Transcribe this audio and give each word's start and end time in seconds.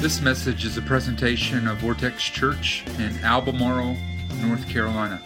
This 0.00 0.20
message 0.20 0.64
is 0.64 0.76
a 0.76 0.82
presentation 0.82 1.66
of 1.66 1.78
Vortex 1.78 2.22
Church 2.22 2.84
in 3.00 3.18
Albemarle, 3.24 3.96
North 4.42 4.68
Carolina. 4.68 5.20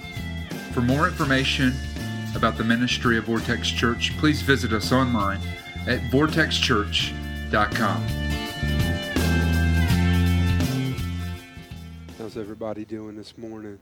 For 0.73 0.80
more 0.80 1.07
information 1.07 1.75
about 2.35 2.57
the 2.57 2.64
ministry 2.64 3.19
of 3.19 3.25
Vortex 3.25 3.69
Church, 3.69 4.16
please 4.16 4.41
visit 4.41 4.73
us 4.73 4.91
online 4.91 5.43
at 5.87 6.00
vortexchurch.com. 6.11 8.03
How's 12.16 12.39
everybody 12.39 12.86
doing 12.86 13.14
this 13.14 13.36
morning? 13.36 13.79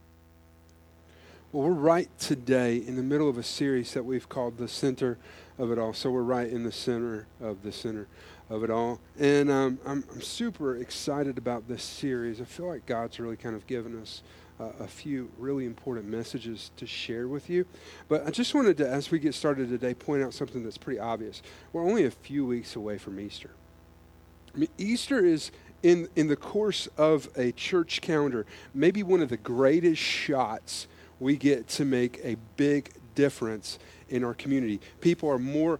Well, 1.53 1.69
we're 1.69 1.73
right 1.73 2.09
today 2.19 2.75
in 2.75 2.97
the 2.97 3.03
middle 3.03 3.29
of 3.29 3.37
a 3.37 3.43
series 3.43 3.93
that 3.93 4.03
we've 4.03 4.27
called 4.27 4.57
The 4.57 4.67
Center 4.67 5.17
of 5.57 5.71
It 5.71 5.79
All. 5.79 5.93
So 5.93 6.11
we're 6.11 6.21
right 6.21 6.49
in 6.49 6.63
the 6.63 6.71
center 6.73 7.27
of 7.39 7.63
the 7.63 7.71
center 7.71 8.07
of 8.51 8.65
it 8.65 8.69
all. 8.69 8.99
And 9.17 9.49
um, 9.49 9.79
I'm, 9.85 10.03
I'm, 10.11 10.21
super 10.21 10.75
excited 10.75 11.37
about 11.37 11.69
this 11.69 11.81
series. 11.81 12.41
I 12.41 12.43
feel 12.43 12.67
like 12.67 12.85
God's 12.85 13.17
really 13.17 13.37
kind 13.37 13.55
of 13.55 13.65
given 13.65 13.99
us 13.99 14.23
uh, 14.59 14.71
a 14.81 14.87
few 14.87 15.31
really 15.37 15.65
important 15.65 16.05
messages 16.05 16.69
to 16.75 16.85
share 16.85 17.29
with 17.29 17.49
you. 17.49 17.65
But 18.09 18.27
I 18.27 18.29
just 18.29 18.53
wanted 18.53 18.77
to, 18.77 18.89
as 18.89 19.09
we 19.09 19.19
get 19.19 19.35
started 19.35 19.69
today, 19.69 19.93
point 19.93 20.21
out 20.21 20.33
something 20.33 20.63
that's 20.63 20.77
pretty 20.77 20.99
obvious. 20.99 21.41
We're 21.71 21.87
only 21.87 22.03
a 22.03 22.11
few 22.11 22.45
weeks 22.45 22.75
away 22.75 22.97
from 22.97 23.21
Easter. 23.21 23.51
I 24.53 24.59
mean, 24.59 24.69
Easter 24.77 25.25
is 25.25 25.51
in, 25.81 26.09
in 26.17 26.27
the 26.27 26.35
course 26.35 26.87
of 26.97 27.29
a 27.37 27.53
church 27.53 28.01
calendar, 28.01 28.45
maybe 28.73 29.01
one 29.01 29.21
of 29.21 29.29
the 29.29 29.37
greatest 29.37 30.01
shots 30.01 30.87
we 31.21 31.37
get 31.37 31.69
to 31.69 31.85
make 31.85 32.19
a 32.23 32.35
big 32.57 32.91
difference 33.15 33.79
in 34.09 34.23
our 34.25 34.33
community. 34.33 34.81
People 34.99 35.29
are 35.29 35.39
more 35.39 35.79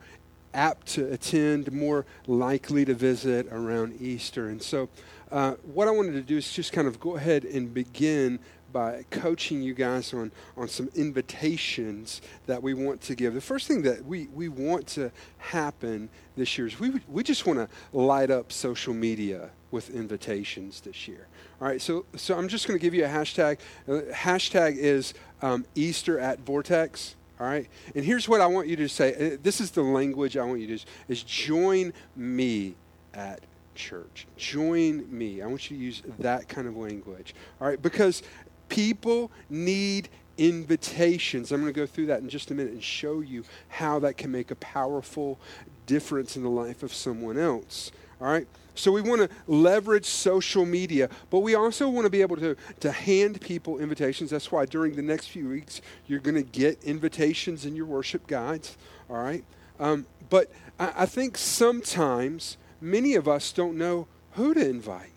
apt 0.53 0.87
to 0.87 1.11
attend, 1.11 1.71
more 1.71 2.05
likely 2.27 2.85
to 2.85 2.93
visit 2.93 3.47
around 3.51 3.99
Easter. 4.01 4.49
And 4.49 4.61
so, 4.61 4.89
uh, 5.31 5.53
what 5.73 5.87
I 5.87 5.91
wanted 5.91 6.13
to 6.13 6.21
do 6.21 6.37
is 6.37 6.51
just 6.51 6.73
kind 6.73 6.87
of 6.87 6.99
go 6.99 7.15
ahead 7.15 7.45
and 7.45 7.73
begin 7.73 8.39
by 8.71 9.03
coaching 9.09 9.61
you 9.61 9.73
guys 9.73 10.13
on, 10.13 10.31
on 10.57 10.67
some 10.67 10.89
invitations 10.95 12.21
that 12.45 12.61
we 12.61 12.73
want 12.73 13.01
to 13.01 13.15
give. 13.15 13.33
The 13.33 13.41
first 13.41 13.67
thing 13.67 13.81
that 13.83 14.05
we, 14.05 14.27
we 14.27 14.49
want 14.49 14.87
to 14.87 15.11
happen 15.37 16.09
this 16.35 16.57
year 16.57 16.67
is 16.67 16.79
we, 16.79 17.01
we 17.07 17.23
just 17.23 17.45
want 17.45 17.59
to 17.59 17.67
light 17.97 18.31
up 18.31 18.51
social 18.51 18.93
media 18.93 19.49
with 19.71 19.89
invitations 19.89 20.81
this 20.81 21.07
year. 21.07 21.27
All 21.61 21.67
right, 21.67 21.81
so, 21.81 22.05
so 22.15 22.37
I'm 22.37 22.47
just 22.47 22.67
going 22.67 22.77
to 22.77 22.81
give 22.81 22.93
you 22.93 23.05
a 23.05 23.09
hashtag. 23.09 23.59
Uh, 23.87 24.01
hashtag 24.13 24.77
is 24.77 25.13
um, 25.41 25.65
Easter 25.75 26.19
at 26.19 26.39
Vortex. 26.39 27.15
All 27.41 27.47
right? 27.47 27.67
And 27.95 28.05
here's 28.05 28.29
what 28.29 28.39
I 28.39 28.45
want 28.45 28.67
you 28.67 28.75
to 28.75 28.87
say. 28.87 29.33
Uh, 29.33 29.37
this 29.41 29.59
is 29.59 29.71
the 29.71 29.81
language 29.81 30.37
I 30.37 30.43
want 30.43 30.59
you 30.59 30.67
to 30.67 30.73
use 30.73 30.85
is 31.07 31.23
join 31.23 31.91
me 32.15 32.75
at 33.15 33.41
church. 33.73 34.27
Join 34.37 35.11
me. 35.11 35.41
I 35.41 35.47
want 35.47 35.71
you 35.71 35.75
to 35.77 35.83
use 35.83 36.03
that 36.19 36.47
kind 36.47 36.67
of 36.67 36.77
language. 36.77 37.33
All 37.59 37.67
right? 37.67 37.81
Because 37.81 38.21
people 38.69 39.31
need 39.49 40.09
invitations. 40.37 41.51
I'm 41.51 41.61
going 41.61 41.73
to 41.73 41.79
go 41.79 41.87
through 41.87 42.05
that 42.07 42.21
in 42.21 42.29
just 42.29 42.51
a 42.51 42.53
minute 42.53 42.73
and 42.73 42.83
show 42.83 43.21
you 43.21 43.43
how 43.69 43.97
that 43.99 44.17
can 44.17 44.31
make 44.31 44.51
a 44.51 44.55
powerful 44.57 45.39
difference 45.87 46.37
in 46.37 46.43
the 46.43 46.49
life 46.49 46.83
of 46.83 46.93
someone 46.93 47.39
else. 47.39 47.91
All 48.21 48.27
right? 48.27 48.47
So 48.75 48.91
we 48.91 49.01
want 49.01 49.21
to 49.21 49.29
leverage 49.47 50.05
social 50.05 50.65
media, 50.65 51.09
but 51.29 51.39
we 51.39 51.55
also 51.55 51.89
want 51.89 52.05
to 52.05 52.09
be 52.09 52.21
able 52.21 52.37
to, 52.37 52.55
to 52.79 52.91
hand 52.91 53.41
people 53.41 53.79
invitations. 53.79 54.29
That's 54.29 54.51
why 54.51 54.65
during 54.65 54.95
the 54.95 55.01
next 55.01 55.27
few 55.27 55.49
weeks, 55.49 55.81
you're 56.07 56.19
going 56.19 56.35
to 56.35 56.43
get 56.43 56.81
invitations 56.83 57.65
in 57.65 57.75
your 57.75 57.85
worship 57.85 58.27
guides. 58.27 58.77
All 59.09 59.17
right? 59.17 59.43
Um, 59.79 60.05
but 60.29 60.49
I, 60.79 60.93
I 60.97 61.05
think 61.05 61.37
sometimes 61.37 62.57
many 62.79 63.15
of 63.15 63.27
us 63.27 63.51
don't 63.51 63.77
know 63.77 64.07
who 64.33 64.53
to 64.53 64.67
invite. 64.67 65.11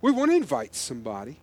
We 0.00 0.12
want 0.12 0.30
to 0.30 0.36
invite 0.36 0.74
somebody, 0.74 1.38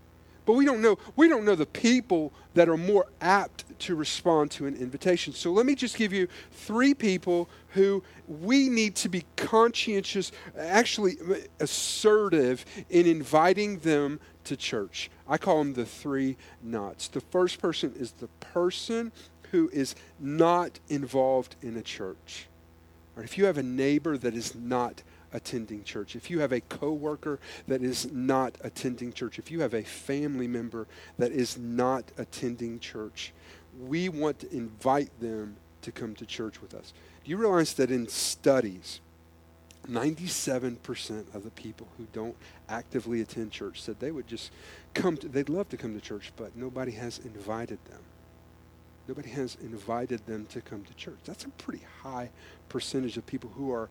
but 0.45 0.53
we 0.53 0.66
don't 0.66 0.81
know 0.81 0.97
we 1.16 1.28
don't 1.28 1.45
know 1.45 1.56
the 1.56 1.66
people 1.66 2.34
that 2.53 2.69
are 2.69 2.78
more 2.78 3.07
apt 3.22 3.66
to 3.79 3.95
respond 3.95 4.51
to 4.51 4.66
an 4.66 4.75
invitation. 4.75 5.34
So 5.34 5.51
let 5.51 5.66
me 5.66 5.75
just 5.75 5.97
give 5.97 6.13
you 6.13 6.28
three 6.51 6.94
people 6.94 7.50
who 7.69 8.03
we 8.28 8.69
need 8.69 8.95
to 8.97 9.09
be 9.09 9.25
conscientious, 9.35 10.31
actually 10.57 11.17
assertive 11.59 12.66
in 12.90 13.07
inviting 13.07 13.79
them 13.79 14.19
to 14.45 14.56
church. 14.56 15.09
I 15.28 15.38
call 15.38 15.59
them 15.59 15.73
the 15.73 15.85
three 15.85 16.38
nots. 16.62 17.07
The 17.07 17.22
first 17.22 17.59
person 17.59 17.94
is 17.97 18.12
the 18.12 18.28
person 18.40 19.12
who 19.51 19.69
is 19.73 19.96
not 20.19 20.79
involved 20.90 21.56
in 21.62 21.78
a 21.78 21.81
church. 21.81 22.47
If 23.17 23.38
you 23.38 23.46
have 23.46 23.57
a 23.57 23.63
neighbor 23.63 24.17
that 24.17 24.34
is 24.34 24.56
not 24.56 25.03
attending 25.33 25.83
church, 25.83 26.16
if 26.16 26.29
you 26.29 26.39
have 26.39 26.51
a 26.51 26.61
coworker 26.61 27.39
that 27.67 27.83
is 27.83 28.11
not 28.11 28.55
attending 28.61 29.11
church, 29.11 29.39
if 29.39 29.51
you 29.51 29.61
have 29.61 29.73
a 29.73 29.83
family 29.83 30.47
member 30.47 30.88
that 31.17 31.31
is 31.31 31.57
not 31.57 32.05
attending 32.17 32.79
church, 32.79 33.33
we 33.81 34.07
want 34.09 34.39
to 34.39 34.51
invite 34.55 35.09
them 35.19 35.55
to 35.81 35.91
come 35.91 36.16
to 36.16 36.25
church 36.25 36.61
with 36.61 36.73
us. 36.73 36.93
Do 37.23 37.31
you 37.31 37.38
realize 37.38 37.73
that 37.73 37.91
in 37.91 38.07
studies, 38.07 39.01
97% 39.89 41.35
of 41.35 41.43
the 41.43 41.51
people 41.51 41.88
who 41.97 42.07
don't 42.13 42.35
actively 42.69 43.22
attend 43.22 43.51
church 43.51 43.81
said 43.81 43.99
they 43.99 44.11
would 44.11 44.27
just 44.27 44.51
come 44.93 45.17
to, 45.17 45.27
they'd 45.27 45.49
love 45.49 45.69
to 45.69 45.77
come 45.77 45.93
to 45.93 46.01
church, 46.01 46.31
but 46.35 46.55
nobody 46.55 46.91
has 46.91 47.19
invited 47.19 47.79
them. 47.89 47.99
Nobody 49.07 49.29
has 49.31 49.57
invited 49.61 50.25
them 50.25 50.45
to 50.47 50.61
come 50.61 50.83
to 50.85 50.93
church. 50.93 51.17
That's 51.25 51.43
a 51.43 51.49
pretty 51.49 51.83
high 52.01 52.29
percentage 52.69 53.17
of 53.17 53.25
people 53.25 53.51
who 53.55 53.72
are 53.73 53.89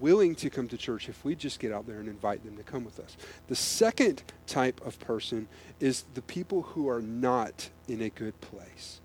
willing 0.00 0.34
to 0.36 0.50
come 0.50 0.68
to 0.68 0.78
church 0.78 1.08
if 1.08 1.24
we 1.24 1.34
just 1.34 1.60
get 1.60 1.72
out 1.72 1.86
there 1.86 1.98
and 1.98 2.08
invite 2.08 2.44
them 2.44 2.56
to 2.56 2.62
come 2.62 2.84
with 2.84 2.98
us. 2.98 3.16
The 3.48 3.54
second 3.54 4.22
type 4.46 4.84
of 4.86 4.98
person 5.00 5.48
is 5.80 6.04
the 6.14 6.22
people 6.22 6.62
who 6.62 6.88
are 6.88 7.02
not 7.02 7.68
in 7.88 8.02
a 8.02 8.10
good 8.10 8.38
place. 8.40 9.00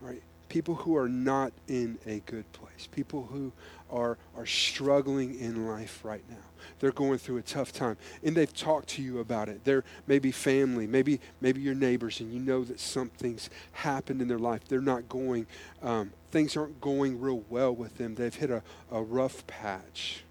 Right? 0.00 0.22
People 0.48 0.74
who 0.74 0.96
are 0.96 1.08
not 1.08 1.52
in 1.68 1.98
a 2.06 2.20
good 2.26 2.50
place. 2.52 2.88
People 2.90 3.28
who 3.30 3.52
are, 3.90 4.18
are 4.36 4.46
struggling 4.46 5.38
in 5.38 5.66
life 5.66 6.04
right 6.04 6.24
now. 6.28 6.36
They're 6.78 6.92
going 6.92 7.18
through 7.18 7.38
a 7.38 7.42
tough 7.42 7.72
time. 7.72 7.96
And 8.22 8.36
they've 8.36 8.52
talked 8.52 8.88
to 8.90 9.02
you 9.02 9.18
about 9.20 9.48
it. 9.48 9.64
They're 9.64 9.84
maybe 10.06 10.32
family, 10.32 10.86
maybe 10.86 11.20
maybe 11.40 11.60
your 11.60 11.74
neighbors, 11.74 12.20
and 12.20 12.32
you 12.32 12.40
know 12.40 12.64
that 12.64 12.80
something's 12.80 13.50
happened 13.72 14.22
in 14.22 14.28
their 14.28 14.38
life. 14.38 14.66
They're 14.68 14.80
not 14.80 15.08
going, 15.08 15.46
um, 15.82 16.12
things 16.30 16.56
aren't 16.56 16.80
going 16.80 17.20
real 17.20 17.42
well 17.48 17.74
with 17.74 17.98
them. 17.98 18.14
They've 18.14 18.34
hit 18.34 18.50
a, 18.50 18.62
a 18.90 19.02
rough 19.02 19.46
patch 19.46 20.24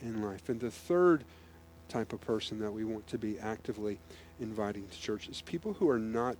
in 0.00 0.22
life. 0.22 0.48
And 0.48 0.60
the 0.60 0.70
third 0.70 1.24
type 1.88 2.12
of 2.12 2.20
person 2.20 2.58
that 2.60 2.72
we 2.72 2.84
want 2.84 3.06
to 3.08 3.18
be 3.18 3.38
actively 3.38 3.98
inviting 4.40 4.86
to 4.86 5.00
church 5.00 5.28
is 5.28 5.40
people 5.42 5.72
who 5.74 5.88
are 5.88 5.98
not 5.98 6.36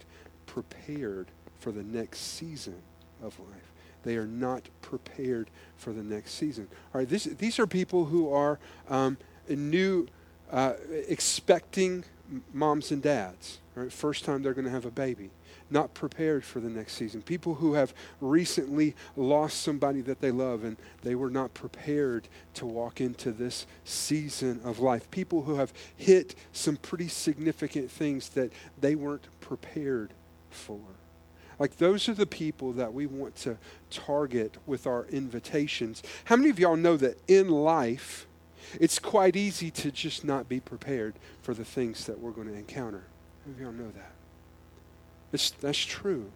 prepared 0.47 1.27
for 1.59 1.73
the 1.73 1.83
next 1.83 2.21
season 2.21 2.81
of 3.23 3.39
life. 3.41 3.73
They 4.03 4.17
are 4.17 4.27
not 4.27 4.69
prepared 4.83 5.51
for 5.77 5.93
the 5.93 6.03
next 6.03 6.33
season. 6.35 6.69
All 6.95 7.01
right, 7.01 7.09
this, 7.09 7.25
these 7.25 7.59
are 7.59 7.67
people 7.67 8.07
who 8.07 8.33
are 8.33 8.59
um, 8.89 9.19
new, 9.49 10.07
uh, 10.51 10.75
expecting 11.09 12.05
moms 12.53 12.91
and 12.91 13.03
dads. 13.03 13.59
Right, 13.75 13.93
first 13.93 14.25
time 14.25 14.43
they're 14.43 14.55
going 14.55 14.65
to 14.65 14.71
have 14.71 14.87
a 14.87 14.91
baby. 14.91 15.31
Not 15.71 15.95
prepared 15.95 16.45
for 16.45 16.61
the 16.61 16.71
next 16.71 16.95
season. 16.95 17.23
People 17.23 17.55
who 17.55 17.75
have 17.75 17.95
recently 18.21 18.97
lost 19.17 19.61
somebody 19.61 20.01
that 20.01 20.21
they 20.21 20.31
love 20.31 20.65
and 20.65 20.77
they 21.03 21.15
were 21.15 21.31
not 21.31 21.55
prepared 21.55 22.27
to 22.55 22.67
walk 22.67 23.01
into 23.01 23.31
this 23.31 23.67
season 23.85 24.61
of 24.65 24.81
life. 24.81 25.11
People 25.11 25.43
who 25.43 25.57
have 25.57 25.73
hit 25.97 26.35
some 26.53 26.77
pretty 26.77 27.09
significant 27.09 27.91
things 27.91 28.31
that 28.31 28.51
they 28.81 28.95
weren't 28.95 29.29
prepared 29.41 30.13
for. 30.51 30.81
Like, 31.59 31.79
those 31.79 32.09
are 32.09 32.15
the 32.15 32.27
people 32.27 32.73
that 32.73 32.93
we 32.93 33.07
want 33.07 33.37
to 33.37 33.57
target 33.91 34.57
with 34.67 34.87
our 34.87 35.07
invitations. 35.07 36.03
How 36.27 36.37
many 36.37 36.51
of 36.51 36.59
y'all 36.59 36.77
know 36.77 36.97
that 36.97 37.19
in 37.27 37.49
life, 37.49 38.27
it's 38.81 38.99
quite 38.99 39.35
easy 39.35 39.71
to 39.73 39.91
just 39.91 40.25
not 40.25 40.49
be 40.49 40.61
prepared 40.61 41.15
for 41.43 41.55
the 41.55 41.65
things 41.65 42.07
that 42.07 42.21
we're 42.21 42.31
going 42.31 42.49
to 42.49 42.55
encounter? 42.55 43.05
How 43.45 43.53
many 43.53 43.55
of 43.55 43.61
y'all 43.61 43.87
know 43.87 43.93
that? 43.93 44.13
It's, 45.33 45.51
that's 45.51 45.79
true. 45.79 46.31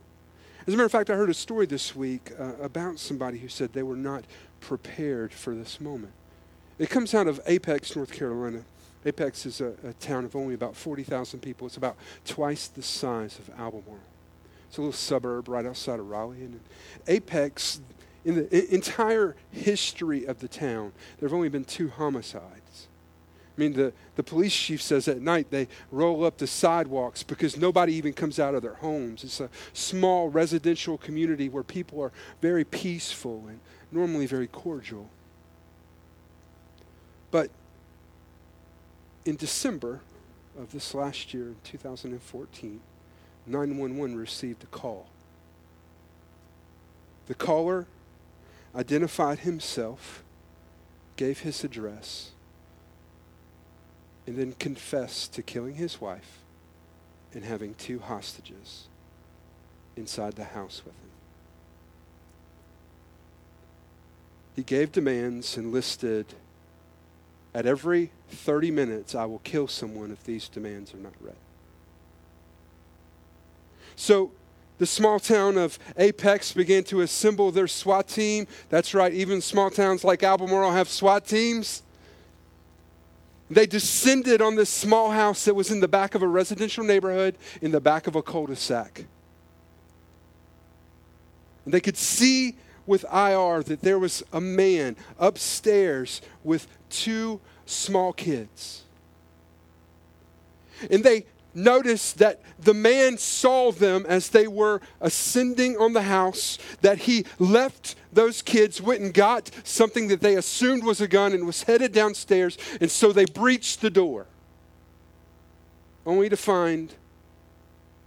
As 0.66 0.74
a 0.74 0.76
matter 0.76 0.86
of 0.86 0.92
fact, 0.92 1.10
I 1.10 1.14
heard 1.14 1.30
a 1.30 1.34
story 1.34 1.66
this 1.66 1.94
week 1.94 2.32
uh, 2.38 2.52
about 2.60 2.98
somebody 2.98 3.38
who 3.38 3.48
said 3.48 3.72
they 3.72 3.82
were 3.82 3.96
not 3.96 4.24
prepared 4.60 5.32
for 5.32 5.54
this 5.54 5.80
moment. 5.80 6.12
It 6.78 6.90
comes 6.90 7.14
out 7.14 7.26
of 7.26 7.40
Apex, 7.46 7.96
North 7.96 8.12
Carolina. 8.12 8.62
Apex 9.04 9.46
is 9.46 9.60
a, 9.60 9.74
a 9.84 9.92
town 9.94 10.24
of 10.24 10.36
only 10.36 10.54
about 10.54 10.76
40,000 10.76 11.40
people. 11.40 11.66
It's 11.66 11.76
about 11.76 11.96
twice 12.24 12.69
the 12.69 12.82
size 12.82 13.38
of 13.38 13.50
Albemarle. 13.58 13.98
It's 14.72 14.78
a 14.78 14.80
little 14.80 14.94
suburb 14.94 15.48
right 15.48 15.66
outside 15.66 16.00
of 16.00 16.08
Raleigh. 16.08 16.44
And 16.44 16.58
Apex, 17.06 17.82
in 18.24 18.36
the 18.36 18.74
entire 18.74 19.36
history 19.50 20.24
of 20.24 20.38
the 20.38 20.48
town, 20.48 20.92
there 21.20 21.28
have 21.28 21.34
only 21.34 21.50
been 21.50 21.66
two 21.66 21.90
homicides. 21.90 22.88
I 23.54 23.60
mean, 23.60 23.74
the, 23.74 23.92
the 24.16 24.22
police 24.22 24.54
chief 24.54 24.80
says 24.80 25.08
at 25.08 25.20
night 25.20 25.50
they 25.50 25.69
roll 25.90 26.24
up 26.24 26.38
the 26.38 26.46
sidewalks 26.46 27.22
because 27.22 27.58
nobody 27.58 27.92
even 27.92 28.14
comes 28.14 28.38
out 28.38 28.54
of 28.54 28.62
their 28.62 28.76
homes. 28.76 29.24
It's 29.24 29.40
a 29.40 29.50
small 29.74 30.30
residential 30.30 30.96
community 30.96 31.50
where 31.50 31.62
people 31.62 32.00
are 32.00 32.12
very 32.40 32.64
peaceful 32.64 33.44
and 33.48 33.60
normally 33.90 34.24
very 34.24 34.46
cordial. 34.46 35.10
But 37.30 37.50
in 39.26 39.36
December 39.36 40.00
of 40.58 40.72
this 40.72 40.94
last 40.94 41.34
year, 41.34 41.48
in 41.48 41.56
2014, 41.62 42.80
911 43.46 44.16
received 44.16 44.62
a 44.64 44.66
call. 44.66 45.06
The 47.26 47.34
caller 47.34 47.86
identified 48.74 49.40
himself, 49.40 50.22
gave 51.16 51.40
his 51.40 51.64
address, 51.64 52.30
and 54.26 54.36
then 54.36 54.52
confessed 54.52 55.34
to 55.34 55.42
killing 55.42 55.74
his 55.74 56.00
wife 56.00 56.38
and 57.34 57.44
having 57.44 57.74
two 57.74 57.98
hostages 57.98 58.88
inside 59.96 60.34
the 60.34 60.44
house 60.44 60.82
with 60.84 60.94
him. 60.94 61.10
He 64.54 64.62
gave 64.62 64.92
demands 64.92 65.56
and 65.56 65.72
listed 65.72 66.26
at 67.54 67.66
every 67.66 68.10
30 68.28 68.70
minutes, 68.70 69.14
I 69.14 69.26
will 69.26 69.40
kill 69.40 69.68
someone 69.68 70.10
if 70.10 70.24
these 70.24 70.48
demands 70.48 70.94
are 70.94 70.98
not 70.98 71.12
read. 71.20 71.36
So 73.96 74.32
the 74.78 74.86
small 74.86 75.20
town 75.20 75.58
of 75.58 75.78
Apex 75.96 76.52
began 76.52 76.84
to 76.84 77.02
assemble 77.02 77.50
their 77.52 77.68
SWAT 77.68 78.08
team. 78.08 78.46
That's 78.68 78.94
right, 78.94 79.12
even 79.12 79.40
small 79.40 79.70
towns 79.70 80.02
like 80.02 80.22
Albemarle 80.22 80.72
have 80.72 80.88
SWAT 80.88 81.26
teams. 81.26 81.82
They 83.50 83.66
descended 83.66 84.40
on 84.40 84.56
this 84.56 84.70
small 84.70 85.10
house 85.10 85.44
that 85.44 85.54
was 85.54 85.70
in 85.70 85.80
the 85.80 85.88
back 85.88 86.14
of 86.14 86.22
a 86.22 86.26
residential 86.26 86.84
neighborhood, 86.84 87.36
in 87.60 87.70
the 87.70 87.80
back 87.80 88.06
of 88.06 88.16
a 88.16 88.22
cul 88.22 88.46
de 88.46 88.56
sac. 88.56 89.04
They 91.66 91.80
could 91.80 91.96
see 91.96 92.56
with 92.86 93.04
IR 93.12 93.62
that 93.62 93.82
there 93.82 93.98
was 93.98 94.22
a 94.32 94.40
man 94.40 94.96
upstairs 95.18 96.22
with 96.42 96.66
two 96.90 97.40
small 97.66 98.12
kids. 98.12 98.82
And 100.90 101.04
they 101.04 101.26
noticed 101.54 102.19
that 102.19 102.40
the 102.58 102.75
man 102.75 103.19
saw 103.19 103.72
them 103.72 104.04
as 104.08 104.31
they 104.31 104.46
were 104.46 104.81
ascending 105.00 105.76
on 105.76 105.93
the 105.93 106.02
house, 106.02 106.58
that 106.81 106.99
he 106.99 107.25
left 107.38 107.94
those 108.12 108.43
kids, 108.43 108.81
went 108.81 109.00
and 109.00 109.14
got 109.14 109.50
something 109.64 110.08
that 110.08 110.20
they 110.20 110.37
assumed 110.37 110.84
was 110.84 111.00
a 111.00 111.08
gun, 111.08 111.32
and 111.32 111.46
was 111.46 111.64
headed 111.64 111.93
downstairs. 111.93 112.58
And 112.81 112.90
so 112.90 113.12
they 113.12 113.25
breached 113.25 113.81
the 113.81 113.90
door, 113.90 114.26
only 116.06 116.28
to 116.28 116.37
find 116.37 116.94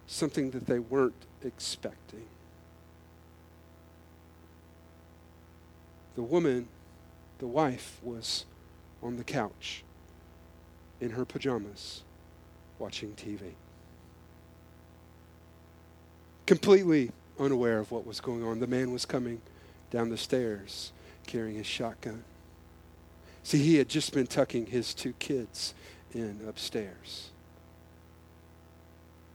something 0.08 0.52
that 0.52 0.68
they 0.68 0.80
weren't 0.80 1.14
expecting. 1.44 2.26
The 6.16 6.24
woman, 6.24 6.68
the 7.40 7.48
wife, 7.48 8.00
was 8.02 8.46
on 9.04 9.18
the 9.18 9.24
couch 9.24 9.84
in 11.02 11.12
her 11.12 11.26
pajamas 11.26 12.04
watching 12.80 13.14
TV. 13.14 13.52
Completely 16.46 17.12
unaware 17.40 17.80
of 17.80 17.92
what 17.92 18.06
was 18.06 18.20
going 18.20 18.44
on, 18.44 18.60
the 18.60 18.68
man 18.68 18.92
was 18.92 19.06
coming 19.06 19.42
down 19.92 20.10
the 20.10 20.18
stairs 20.18 20.92
carrying 21.26 21.58
his 21.58 21.66
shotgun. 21.66 22.24
See, 23.44 23.60
he 23.60 23.76
had 23.76 23.90
just 23.90 24.14
been 24.14 24.28
tucking 24.28 24.68
his 24.68 24.94
two 24.94 25.14
kids 25.14 25.74
in 26.14 26.40
upstairs. 26.48 27.30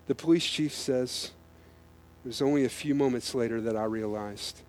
The 0.07 0.15
police 0.15 0.45
chief 0.45 0.75
says, 0.75 1.31
It 2.25 2.29
was 2.29 2.43
only 2.43 2.65
a 2.65 2.69
few 2.69 2.95
moments 2.95 3.35
later 3.35 3.61
that 3.61 3.77
I 3.77 3.85
realized 3.85 4.63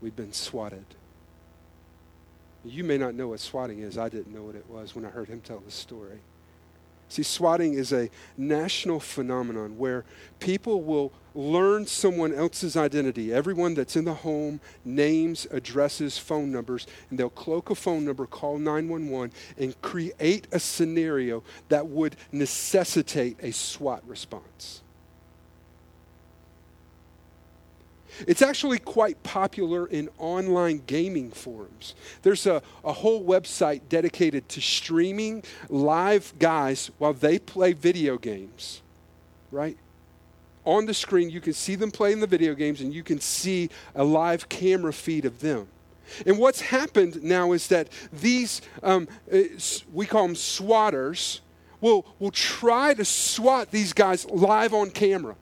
we'd 0.00 0.16
been 0.16 0.32
swatted. 0.32 0.86
You 2.64 2.82
may 2.82 2.98
not 2.98 3.14
know 3.14 3.28
what 3.28 3.40
swatting 3.40 3.80
is. 3.80 3.98
I 3.98 4.08
didn't 4.08 4.34
know 4.34 4.42
what 4.42 4.54
it 4.54 4.68
was 4.68 4.94
when 4.94 5.04
I 5.04 5.10
heard 5.10 5.28
him 5.28 5.40
tell 5.40 5.60
the 5.60 5.70
story. 5.70 6.18
See, 7.14 7.22
swatting 7.22 7.74
is 7.74 7.92
a 7.92 8.10
national 8.36 8.98
phenomenon 8.98 9.78
where 9.78 10.04
people 10.40 10.82
will 10.82 11.12
learn 11.32 11.86
someone 11.86 12.34
else's 12.34 12.76
identity, 12.76 13.32
everyone 13.32 13.74
that's 13.74 13.94
in 13.94 14.04
the 14.04 14.14
home, 14.14 14.58
names, 14.84 15.46
addresses, 15.52 16.18
phone 16.18 16.50
numbers, 16.50 16.88
and 17.10 17.16
they'll 17.16 17.30
cloak 17.30 17.70
a 17.70 17.76
phone 17.76 18.04
number, 18.04 18.26
call 18.26 18.58
911, 18.58 19.32
and 19.56 19.80
create 19.80 20.48
a 20.50 20.58
scenario 20.58 21.44
that 21.68 21.86
would 21.86 22.16
necessitate 22.32 23.36
a 23.40 23.52
SWAT 23.52 24.02
response. 24.08 24.82
It's 28.26 28.42
actually 28.42 28.78
quite 28.78 29.22
popular 29.22 29.86
in 29.86 30.08
online 30.18 30.82
gaming 30.86 31.30
forums. 31.30 31.94
There's 32.22 32.46
a, 32.46 32.62
a 32.84 32.92
whole 32.92 33.24
website 33.24 33.82
dedicated 33.88 34.48
to 34.50 34.60
streaming 34.60 35.42
live 35.68 36.32
guys 36.38 36.90
while 36.98 37.12
they 37.12 37.38
play 37.38 37.72
video 37.72 38.18
games, 38.18 38.82
right? 39.50 39.76
On 40.64 40.86
the 40.86 40.94
screen, 40.94 41.28
you 41.30 41.40
can 41.40 41.52
see 41.52 41.74
them 41.74 41.90
playing 41.90 42.20
the 42.20 42.26
video 42.26 42.54
games 42.54 42.80
and 42.80 42.94
you 42.94 43.02
can 43.02 43.20
see 43.20 43.68
a 43.94 44.04
live 44.04 44.48
camera 44.48 44.92
feed 44.92 45.24
of 45.24 45.40
them. 45.40 45.68
And 46.26 46.38
what's 46.38 46.60
happened 46.60 47.22
now 47.22 47.52
is 47.52 47.68
that 47.68 47.88
these, 48.12 48.62
um, 48.82 49.08
uh, 49.32 49.38
we 49.92 50.06
call 50.06 50.26
them 50.26 50.36
swatters, 50.36 51.40
will, 51.80 52.06
will 52.18 52.30
try 52.30 52.94
to 52.94 53.04
swat 53.04 53.70
these 53.70 53.92
guys 53.92 54.24
live 54.30 54.72
on 54.72 54.90
camera. 54.90 55.36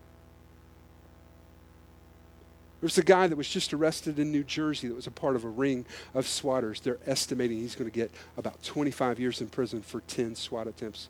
There's 2.82 2.99
a 2.99 3.05
guy 3.05 3.29
that 3.29 3.37
was 3.37 3.49
just 3.49 3.73
arrested 3.73 4.19
in 4.19 4.32
New 4.32 4.43
Jersey 4.43 4.88
that 4.88 4.94
was 4.94 5.06
a 5.06 5.12
part 5.12 5.37
of 5.37 5.44
a 5.44 5.49
ring 5.49 5.87
of 6.14 6.26
swatters. 6.26 6.82
They're 6.82 6.99
estimating 7.06 7.58
he's 7.58 7.76
going 7.76 7.88
to 7.88 7.94
get 7.94 8.11
about 8.37 8.61
25 8.64 9.20
years 9.20 9.40
in 9.40 9.49
prison 9.49 9.82
for 9.82 10.00
10 10.00 10.34
SWAT 10.34 10.67
attempts. 10.67 11.08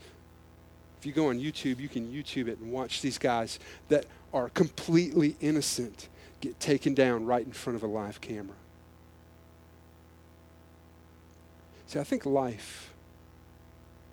If 1.01 1.07
you 1.07 1.13
go 1.13 1.31
on 1.31 1.41
YouTube, 1.41 1.81
you 1.81 1.89
can 1.89 2.13
YouTube 2.13 2.49
it 2.49 2.59
and 2.59 2.71
watch 2.71 3.01
these 3.01 3.17
guys 3.17 3.59
that 3.89 4.05
are 4.35 4.51
completely 4.51 5.35
innocent 5.41 6.09
get 6.43 6.61
taken 6.61 6.93
down 6.93 7.25
right 7.25 7.45
in 7.45 7.53
front 7.53 7.77
of 7.79 7.83
a 7.83 7.87
live 7.87 8.21
camera. 8.21 8.57
See, 11.87 11.99
I 11.99 12.05
think 12.05 12.27
life 12.27 12.93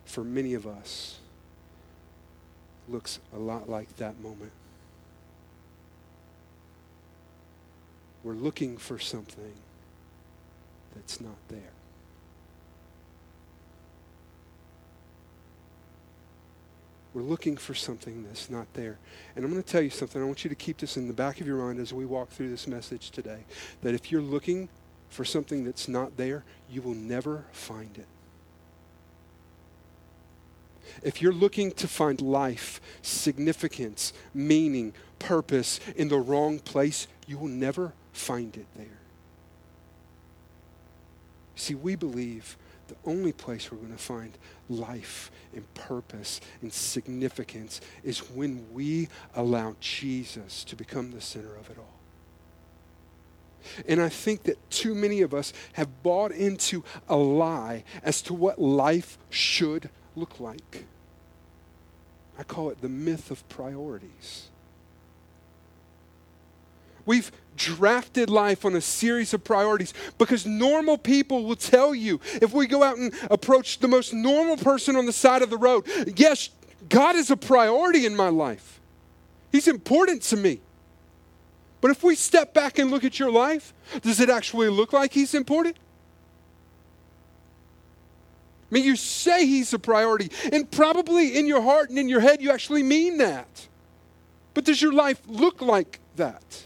for 0.06 0.24
many 0.24 0.54
of 0.54 0.66
us 0.66 1.20
looks 2.88 3.20
a 3.34 3.38
lot 3.38 3.70
like 3.70 3.98
that 3.98 4.18
moment. 4.22 4.54
We're 8.24 8.34
looking 8.34 8.78
for 8.78 9.00
something 9.00 9.54
that's 10.96 11.22
not 11.22 11.38
there. 11.48 11.72
We're 17.14 17.22
looking 17.24 17.58
for 17.58 17.74
something 17.74 18.24
that's 18.24 18.50
not 18.50 18.68
there. 18.74 19.00
And 19.36 19.44
I'm 19.44 19.52
going 19.52 19.64
to 19.64 19.68
tell 19.68 19.82
you 19.82 19.90
something. 19.90 20.22
I 20.22 20.26
want 20.26 20.44
you 20.44 20.50
to 20.50 20.56
keep 20.56 20.78
this 20.78 20.96
in 20.96 21.08
the 21.08 21.14
back 21.14 21.42
of 21.42 21.48
your 21.48 21.58
mind 21.58 21.80
as 21.80 21.92
we 21.92 22.06
walk 22.06 22.30
through 22.30 22.50
this 22.50 22.68
message 22.68 23.10
today. 23.10 23.46
That 23.82 23.96
if 23.96 24.12
you're 24.12 24.22
looking 24.22 24.70
for 25.10 25.26
something 25.26 25.64
that's 25.64 25.88
not 25.88 26.18
there, 26.18 26.44
you 26.70 26.82
will 26.82 26.94
never 26.94 27.46
find 27.52 27.98
it. 27.98 28.06
If 31.04 31.22
you're 31.22 31.34
looking 31.34 31.72
to 31.74 31.88
find 31.88 32.22
life, 32.22 32.82
significance, 33.02 34.14
meaning, 34.34 34.94
purpose 35.20 35.80
in 35.96 36.08
the 36.08 36.20
wrong 36.20 36.60
place, 36.60 37.08
you 37.28 37.38
will 37.38 37.48
never 37.48 37.94
find 38.14 38.56
it 38.56 38.68
there. 38.76 39.00
See, 41.56 41.76
we 41.76 41.96
believe 41.96 42.58
the 42.88 42.96
only 43.06 43.32
place 43.32 43.72
we're 43.72 43.78
going 43.78 43.92
to 43.92 43.98
find 43.98 44.38
life 44.70 45.32
and 45.54 45.72
purpose 45.74 46.42
and 46.62 46.74
significance 46.74 47.82
is 48.04 48.20
when 48.32 48.66
we 48.74 49.10
allow 49.36 49.76
Jesus 49.80 50.64
to 50.64 50.76
become 50.76 51.12
the 51.12 51.22
center 51.22 51.56
of 51.56 51.70
it 51.70 51.78
all. 51.78 52.00
And 53.88 54.02
I 54.02 54.10
think 54.10 54.44
that 54.44 54.58
too 54.70 54.96
many 54.96 55.22
of 55.22 55.34
us 55.34 55.54
have 55.74 56.02
bought 56.02 56.32
into 56.32 56.84
a 57.08 57.18
lie 57.18 57.84
as 58.04 58.22
to 58.24 58.34
what 58.34 58.60
life 58.60 59.18
should 59.30 59.90
look 60.20 60.40
like. 60.40 60.86
I 62.38 62.44
call 62.44 62.70
it 62.70 62.82
the 62.82 62.90
myth 62.90 63.32
of 63.32 63.48
priorities. 63.50 64.48
We've 67.06 67.32
drafted 67.58 68.30
life 68.30 68.66
on 68.66 68.76
a 68.76 68.82
series 68.82 69.34
of 69.34 69.44
priorities 69.44 69.94
because 70.18 70.46
normal 70.46 70.98
people 70.98 71.44
will 71.46 71.56
tell 71.56 71.96
you 71.96 72.20
if 72.42 72.54
we 72.54 72.68
go 72.68 72.84
out 72.84 72.98
and 72.98 73.14
approach 73.32 73.80
the 73.80 73.88
most 73.88 74.14
normal 74.14 74.58
person 74.58 74.96
on 74.96 75.06
the 75.06 75.14
side 75.14 75.42
of 75.42 75.50
the 75.50 75.58
road, 75.58 75.86
yes, 76.16 76.50
God 76.88 77.16
is 77.16 77.32
a 77.32 77.38
priority 77.38 78.06
in 78.06 78.16
my 78.16 78.30
life. 78.30 78.80
He's 79.52 79.68
important 79.68 80.22
to 80.24 80.38
me. 80.38 80.62
But 81.82 81.92
if 81.92 82.04
we 82.04 82.16
step 82.16 82.54
back 82.54 82.78
and 82.78 82.92
look 82.92 83.04
at 83.04 83.20
your 83.20 83.32
life, 83.32 83.74
does 84.02 84.20
it 84.20 84.30
actually 84.30 84.70
look 84.70 84.94
like 84.94 85.14
He's 85.14 85.34
important? 85.34 85.78
I 88.70 88.76
mean, 88.76 88.84
you 88.84 88.96
say 88.96 89.46
He's 89.46 89.74
a 89.74 89.80
priority, 89.80 90.32
and 90.52 90.70
probably 90.70 91.38
in 91.38 91.48
your 91.48 91.62
heart 91.62 91.90
and 91.90 91.98
in 91.98 92.08
your 92.08 92.20
head, 92.20 92.42
you 92.42 92.52
actually 92.52 92.84
mean 92.84 93.18
that. 93.18 93.68
But 94.54 94.66
does 94.66 94.82
your 94.82 94.94
life 94.94 95.22
look 95.28 95.62
like 95.62 96.00
that? 96.18 96.64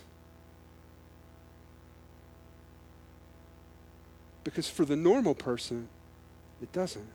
Because 4.43 4.69
for 4.69 4.83
the 4.83 4.95
normal 4.95 5.33
person, 5.33 5.87
it 6.61 6.71
doesn't. 6.73 7.07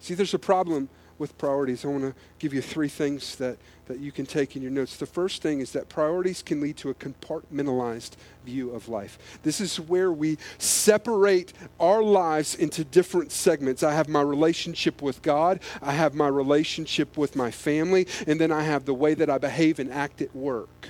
See, 0.00 0.14
there's 0.14 0.34
a 0.34 0.38
problem 0.38 0.88
with 1.18 1.36
priorities. 1.38 1.84
I 1.84 1.88
want 1.88 2.02
to 2.02 2.14
give 2.38 2.52
you 2.52 2.60
three 2.60 2.88
things 2.88 3.36
that, 3.36 3.58
that 3.86 3.98
you 3.98 4.12
can 4.12 4.26
take 4.26 4.56
in 4.56 4.62
your 4.62 4.70
notes. 4.70 4.96
The 4.96 5.06
first 5.06 5.42
thing 5.42 5.60
is 5.60 5.72
that 5.72 5.88
priorities 5.88 6.42
can 6.42 6.60
lead 6.60 6.76
to 6.78 6.90
a 6.90 6.94
compartmentalized 6.94 8.12
view 8.44 8.70
of 8.70 8.88
life. 8.88 9.18
This 9.42 9.60
is 9.60 9.80
where 9.80 10.12
we 10.12 10.38
separate 10.58 11.52
our 11.80 12.02
lives 12.02 12.54
into 12.54 12.84
different 12.84 13.32
segments. 13.32 13.82
I 13.82 13.94
have 13.94 14.08
my 14.08 14.22
relationship 14.22 15.02
with 15.02 15.22
God, 15.22 15.60
I 15.82 15.92
have 15.92 16.14
my 16.14 16.28
relationship 16.28 17.16
with 17.16 17.36
my 17.36 17.50
family, 17.50 18.06
and 18.26 18.40
then 18.40 18.52
I 18.52 18.62
have 18.62 18.84
the 18.84 18.94
way 18.94 19.14
that 19.14 19.30
I 19.30 19.38
behave 19.38 19.78
and 19.78 19.92
act 19.92 20.20
at 20.20 20.34
work 20.34 20.88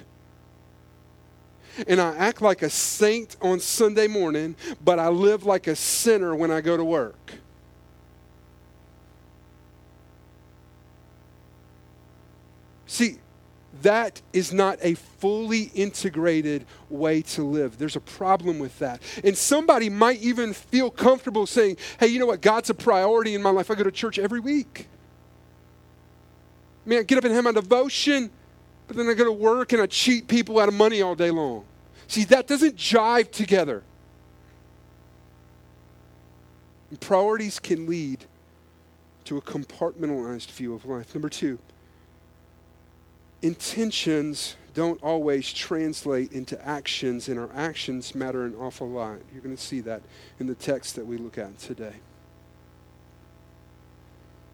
and 1.87 2.01
I 2.01 2.15
act 2.17 2.41
like 2.41 2.63
a 2.63 2.71
saint 2.71 3.37
on 3.43 3.61
Sunday 3.61 4.07
morning, 4.07 4.57
but 4.83 4.99
I 4.99 5.09
live 5.09 5.45
like 5.45 5.67
a 5.67 5.77
sinner 5.77 6.35
when 6.35 6.51
I 6.51 6.61
go 6.61 6.77
to 6.77 6.85
work. 6.85 7.35
See, 12.87 13.19
that 13.83 14.23
is 14.33 14.53
not 14.53 14.79
a 14.81 14.95
fully 14.95 15.65
integrated 15.75 16.65
way 16.89 17.23
to 17.23 17.43
live. 17.43 17.79
There's 17.79 17.97
a 17.97 18.01
problem 18.01 18.59
with 18.59 18.79
that. 18.79 19.03
And 19.23 19.37
somebody 19.37 19.91
might 19.91 20.21
even 20.23 20.53
feel 20.53 20.91
comfortable 20.91 21.47
saying, 21.47 21.77
hey, 22.01 22.07
you 22.07 22.19
know 22.19 22.27
what? 22.27 22.41
God's 22.41 22.71
a 22.71 22.75
priority 22.75 23.35
in 23.35 23.43
my 23.43 23.51
life. 23.51 23.71
I 23.71 23.75
go 23.75 23.85
to 23.85 23.91
church 23.91 24.19
every 24.19 24.41
week. 24.41 24.89
Man, 26.85 27.01
I 27.01 27.03
get 27.03 27.19
up 27.19 27.25
and 27.25 27.35
have 27.35 27.45
my 27.45 27.53
devotion, 27.53 28.31
but 28.87 28.97
then 28.97 29.09
I 29.09 29.15
go 29.15 29.25
to 29.25 29.33
work 29.33 29.73
and 29.73 29.83
I 29.83 29.87
cheat 29.87 30.29
people 30.29 30.59
out 30.59 30.69
of 30.69 30.75
money 30.75 31.03
all 31.03 31.15
day 31.15 31.31
long. 31.31 31.65
See, 32.09 32.25
that 32.25 32.47
doesn't 32.47 32.77
jive 32.77 33.33
together. 33.33 33.83
And 36.91 37.01
priorities 37.01 37.59
can 37.59 37.89
lead 37.89 38.25
to 39.25 39.37
a 39.37 39.43
compartmentalized 39.43 40.53
view 40.53 40.73
of 40.73 40.85
life. 40.85 41.13
Number 41.15 41.29
two, 41.29 41.59
intentions 43.43 44.57
don't 44.75 45.03
always 45.03 45.53
translate 45.53 46.33
into 46.33 46.63
actions, 46.67 47.29
and 47.29 47.39
our 47.39 47.49
actions 47.55 48.15
matter 48.15 48.45
an 48.45 48.55
awful 48.57 48.89
lot. 48.89 49.19
You're 49.33 49.43
going 49.43 49.57
to 49.57 49.63
see 49.63 49.81
that 49.81 50.03
in 50.39 50.47
the 50.47 50.55
text 50.55 50.97
that 50.97 51.07
we 51.07 51.17
look 51.17 51.39
at 51.39 51.59
today. 51.59 51.95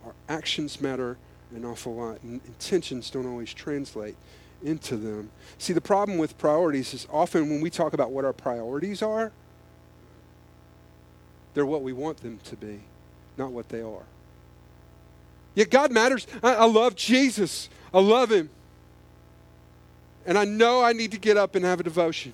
Our 0.05 0.15
actions 0.29 0.81
matter 0.81 1.17
an 1.55 1.65
awful 1.65 1.97
lot, 1.97 2.23
and 2.23 2.41
intentions 2.47 3.11
don't 3.11 3.27
always 3.27 3.53
translate 3.53 4.15
into 4.63 4.97
them. 4.97 5.31
See, 5.59 5.73
the 5.73 5.81
problem 5.81 6.19
with 6.19 6.39
priorities 6.39 6.95
is 6.95 7.07
often 7.11 7.51
when 7.51 7.61
we 7.61 7.69
talk 7.69 7.93
about 7.93 8.13
what 8.13 8.25
our 8.25 8.33
priorities 8.33 9.03
are, 9.03 9.33
they're 11.55 11.67
what 11.67 11.83
we 11.83 11.93
want 11.93 12.19
them 12.19 12.39
to 12.45 12.57
be, 12.57 12.81
not 13.37 13.51
what 13.51 13.69
they 13.69 13.83
are. 13.83 14.05
Yet 15.55 15.69
God 15.69 15.91
matters. 15.91 16.27
I, 16.43 16.55
I 16.55 16.65
love 16.65 16.95
Jesus, 16.95 17.69
I 17.93 18.01
love 18.01 18.31
Him. 18.31 18.51
And 20.27 20.39
I 20.39 20.45
know 20.45 20.83
I 20.83 20.93
need 20.93 21.11
to 21.13 21.19
get 21.19 21.37
up 21.37 21.55
and 21.55 21.65
have 21.65 21.81
a 21.81 21.83
devotion. 21.83 22.33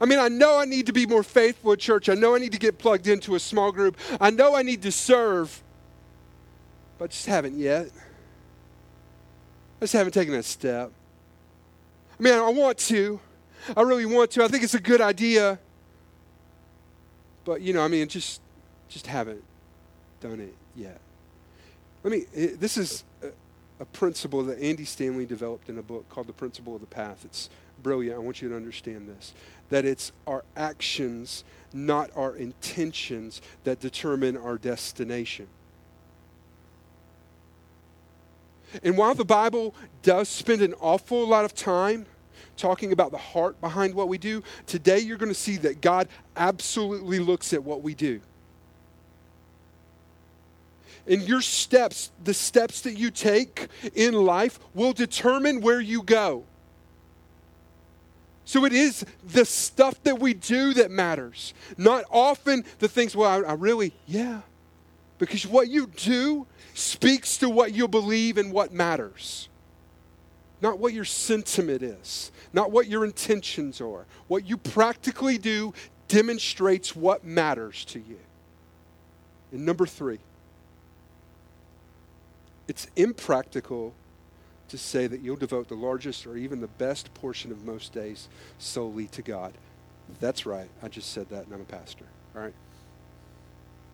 I 0.00 0.04
mean, 0.04 0.18
I 0.18 0.28
know 0.28 0.58
I 0.58 0.66
need 0.66 0.86
to 0.86 0.92
be 0.92 1.06
more 1.06 1.22
faithful 1.22 1.72
at 1.72 1.78
church. 1.78 2.08
I 2.08 2.14
know 2.14 2.34
I 2.34 2.38
need 2.38 2.52
to 2.52 2.58
get 2.58 2.78
plugged 2.78 3.08
into 3.08 3.34
a 3.34 3.40
small 3.40 3.72
group. 3.72 3.96
I 4.20 4.30
know 4.30 4.54
I 4.54 4.62
need 4.62 4.82
to 4.82 4.92
serve, 4.92 5.62
but 6.98 7.06
I 7.06 7.08
just 7.08 7.26
haven't 7.26 7.58
yet. 7.58 7.88
I 9.80 9.84
just 9.84 9.94
haven't 9.94 10.12
taken 10.12 10.34
that 10.34 10.44
step. 10.44 10.92
I 12.18 12.22
mean, 12.22 12.34
I 12.34 12.48
want 12.50 12.78
to. 12.78 13.18
I 13.76 13.82
really 13.82 14.06
want 14.06 14.30
to. 14.32 14.44
I 14.44 14.48
think 14.48 14.62
it's 14.62 14.74
a 14.74 14.80
good 14.80 15.00
idea. 15.00 15.58
But, 17.44 17.62
you 17.62 17.72
know, 17.72 17.82
I 17.82 17.88
mean, 17.88 18.06
just 18.08 18.40
just 18.88 19.06
haven't 19.06 19.42
done 20.20 20.40
it 20.40 20.54
yet. 20.76 21.00
Let 22.02 22.12
me, 22.12 22.24
eh, 22.34 22.48
this 22.58 22.76
is 22.76 23.04
a 23.80 23.86
principle 23.86 24.42
that 24.44 24.60
Andy 24.60 24.84
Stanley 24.84 25.24
developed 25.24 25.70
in 25.70 25.78
a 25.78 25.82
book 25.82 26.08
called 26.10 26.26
The 26.26 26.34
Principle 26.34 26.74
of 26.74 26.82
the 26.82 26.86
Path. 26.86 27.24
It's 27.24 27.48
brilliant. 27.82 28.14
I 28.14 28.18
want 28.20 28.42
you 28.42 28.50
to 28.50 28.56
understand 28.56 29.08
this 29.08 29.32
that 29.70 29.84
it's 29.84 30.10
our 30.26 30.44
actions, 30.56 31.44
not 31.72 32.10
our 32.16 32.34
intentions, 32.34 33.40
that 33.62 33.78
determine 33.78 34.36
our 34.36 34.58
destination. 34.58 35.46
And 38.82 38.98
while 38.98 39.14
the 39.14 39.24
Bible 39.24 39.74
does 40.02 40.28
spend 40.28 40.60
an 40.60 40.74
awful 40.80 41.26
lot 41.26 41.44
of 41.44 41.54
time 41.54 42.06
talking 42.56 42.90
about 42.90 43.12
the 43.12 43.18
heart 43.18 43.60
behind 43.60 43.94
what 43.94 44.08
we 44.08 44.18
do, 44.18 44.42
today 44.66 44.98
you're 44.98 45.16
going 45.16 45.30
to 45.30 45.34
see 45.34 45.56
that 45.58 45.80
God 45.80 46.08
absolutely 46.36 47.20
looks 47.20 47.52
at 47.52 47.62
what 47.62 47.80
we 47.80 47.94
do. 47.94 48.20
And 51.06 51.22
your 51.22 51.40
steps, 51.40 52.10
the 52.22 52.34
steps 52.34 52.82
that 52.82 52.98
you 52.98 53.10
take 53.10 53.68
in 53.94 54.14
life, 54.14 54.60
will 54.74 54.92
determine 54.92 55.60
where 55.60 55.80
you 55.80 56.02
go. 56.02 56.44
So 58.44 58.64
it 58.64 58.72
is 58.72 59.04
the 59.24 59.44
stuff 59.44 60.02
that 60.02 60.18
we 60.18 60.34
do 60.34 60.74
that 60.74 60.90
matters, 60.90 61.54
not 61.76 62.04
often 62.10 62.64
the 62.80 62.88
things, 62.88 63.14
well, 63.14 63.44
I, 63.44 63.50
I 63.50 63.52
really, 63.52 63.92
yeah. 64.06 64.40
Because 65.18 65.46
what 65.46 65.68
you 65.68 65.86
do 65.86 66.46
speaks 66.74 67.36
to 67.38 67.48
what 67.48 67.74
you 67.74 67.86
believe 67.86 68.38
and 68.38 68.52
what 68.52 68.72
matters. 68.72 69.48
Not 70.62 70.78
what 70.78 70.92
your 70.92 71.04
sentiment 71.04 71.82
is, 71.82 72.32
not 72.52 72.70
what 72.70 72.86
your 72.88 73.04
intentions 73.04 73.80
are. 73.80 74.06
What 74.28 74.46
you 74.46 74.56
practically 74.56 75.38
do 75.38 75.72
demonstrates 76.08 76.96
what 76.96 77.24
matters 77.24 77.84
to 77.86 77.98
you. 78.00 78.18
And 79.52 79.64
number 79.64 79.86
three, 79.86 80.18
it's 82.70 82.86
impractical 82.94 83.92
to 84.68 84.78
say 84.78 85.08
that 85.08 85.22
you'll 85.22 85.34
devote 85.34 85.66
the 85.66 85.74
largest 85.74 86.24
or 86.24 86.36
even 86.36 86.60
the 86.60 86.68
best 86.68 87.12
portion 87.14 87.50
of 87.50 87.64
most 87.64 87.92
days 87.92 88.28
solely 88.60 89.08
to 89.08 89.22
God. 89.22 89.54
That's 90.20 90.46
right. 90.46 90.68
I 90.80 90.86
just 90.86 91.10
said 91.10 91.28
that, 91.30 91.46
and 91.46 91.52
I'm 91.52 91.62
a 91.62 91.64
pastor. 91.64 92.04
All 92.36 92.42
right? 92.42 92.54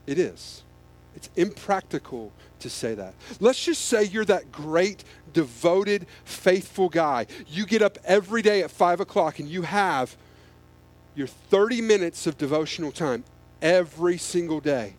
It 0.06 0.18
is. 0.18 0.62
It's 1.14 1.30
impractical 1.37 2.35
to 2.59 2.68
say 2.68 2.95
that. 2.95 3.14
Let's 3.40 3.64
just 3.64 3.87
say 3.87 4.04
you're 4.04 4.26
that 4.26 4.52
great, 4.52 5.04
devoted, 5.33 6.06
faithful 6.26 6.90
guy. 6.90 7.28
You 7.49 7.64
get 7.64 7.80
up 7.80 7.97
every 8.04 8.42
day 8.42 8.61
at 8.61 8.71
5 8.71 9.00
o'clock 9.00 9.38
and 9.38 9.49
you 9.49 9.62
have 9.62 10.14
your 11.14 11.28
30 11.28 11.80
minutes 11.80 12.26
of 12.26 12.37
devotional 12.37 12.92
time 12.92 13.25
every 13.62 14.18
single 14.18 14.61
day. 14.61 14.97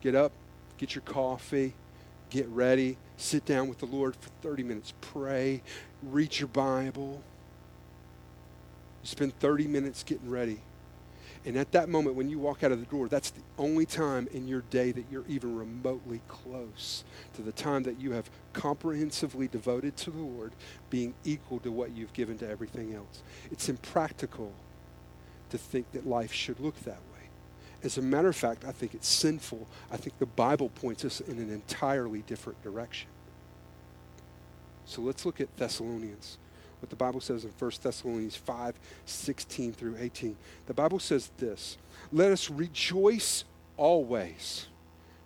Get 0.00 0.14
up, 0.14 0.30
get 0.78 0.94
your 0.94 1.02
coffee, 1.02 1.74
get 2.30 2.48
ready, 2.48 2.96
sit 3.16 3.44
down 3.44 3.68
with 3.68 3.78
the 3.78 3.86
Lord 3.86 4.16
for 4.16 4.30
30 4.42 4.62
minutes, 4.62 4.94
pray, 5.00 5.62
read 6.02 6.38
your 6.38 6.48
Bible. 6.48 7.22
Spend 9.02 9.38
30 9.38 9.66
minutes 9.68 10.02
getting 10.02 10.28
ready. 10.28 10.60
And 11.44 11.56
at 11.56 11.72
that 11.72 11.88
moment, 11.88 12.16
when 12.16 12.28
you 12.28 12.38
walk 12.38 12.62
out 12.62 12.72
of 12.72 12.80
the 12.80 12.86
door, 12.86 13.08
that's 13.08 13.30
the 13.30 13.40
only 13.58 13.86
time 13.86 14.28
in 14.32 14.46
your 14.48 14.62
day 14.70 14.92
that 14.92 15.04
you're 15.10 15.24
even 15.28 15.56
remotely 15.56 16.20
close 16.28 17.04
to 17.34 17.42
the 17.42 17.52
time 17.52 17.84
that 17.84 18.00
you 18.00 18.12
have 18.12 18.28
comprehensively 18.52 19.48
devoted 19.48 19.96
to 19.98 20.10
the 20.10 20.18
Lord, 20.18 20.52
being 20.90 21.14
equal 21.24 21.60
to 21.60 21.70
what 21.70 21.92
you've 21.92 22.12
given 22.12 22.36
to 22.38 22.48
everything 22.48 22.94
else. 22.94 23.22
It's 23.50 23.68
impractical 23.68 24.52
to 25.50 25.58
think 25.58 25.90
that 25.92 26.06
life 26.06 26.32
should 26.32 26.60
look 26.60 26.78
that 26.80 26.96
way. 26.96 27.07
As 27.82 27.96
a 27.96 28.02
matter 28.02 28.28
of 28.28 28.36
fact, 28.36 28.64
I 28.64 28.72
think 28.72 28.94
it's 28.94 29.08
sinful. 29.08 29.66
I 29.90 29.96
think 29.96 30.18
the 30.18 30.26
Bible 30.26 30.68
points 30.70 31.04
us 31.04 31.20
in 31.20 31.38
an 31.38 31.50
entirely 31.50 32.22
different 32.22 32.60
direction. 32.62 33.08
So 34.84 35.02
let's 35.02 35.24
look 35.24 35.40
at 35.40 35.54
Thessalonians. 35.56 36.38
What 36.80 36.90
the 36.90 36.96
Bible 36.96 37.20
says 37.20 37.44
in 37.44 37.50
1 37.58 37.70
Thessalonians 37.82 38.36
5 38.36 38.74
16 39.04 39.72
through 39.72 39.96
18. 39.98 40.36
The 40.66 40.74
Bible 40.74 40.98
says 40.98 41.30
this 41.38 41.76
Let 42.12 42.32
us 42.32 42.50
rejoice 42.50 43.44
always, 43.76 44.66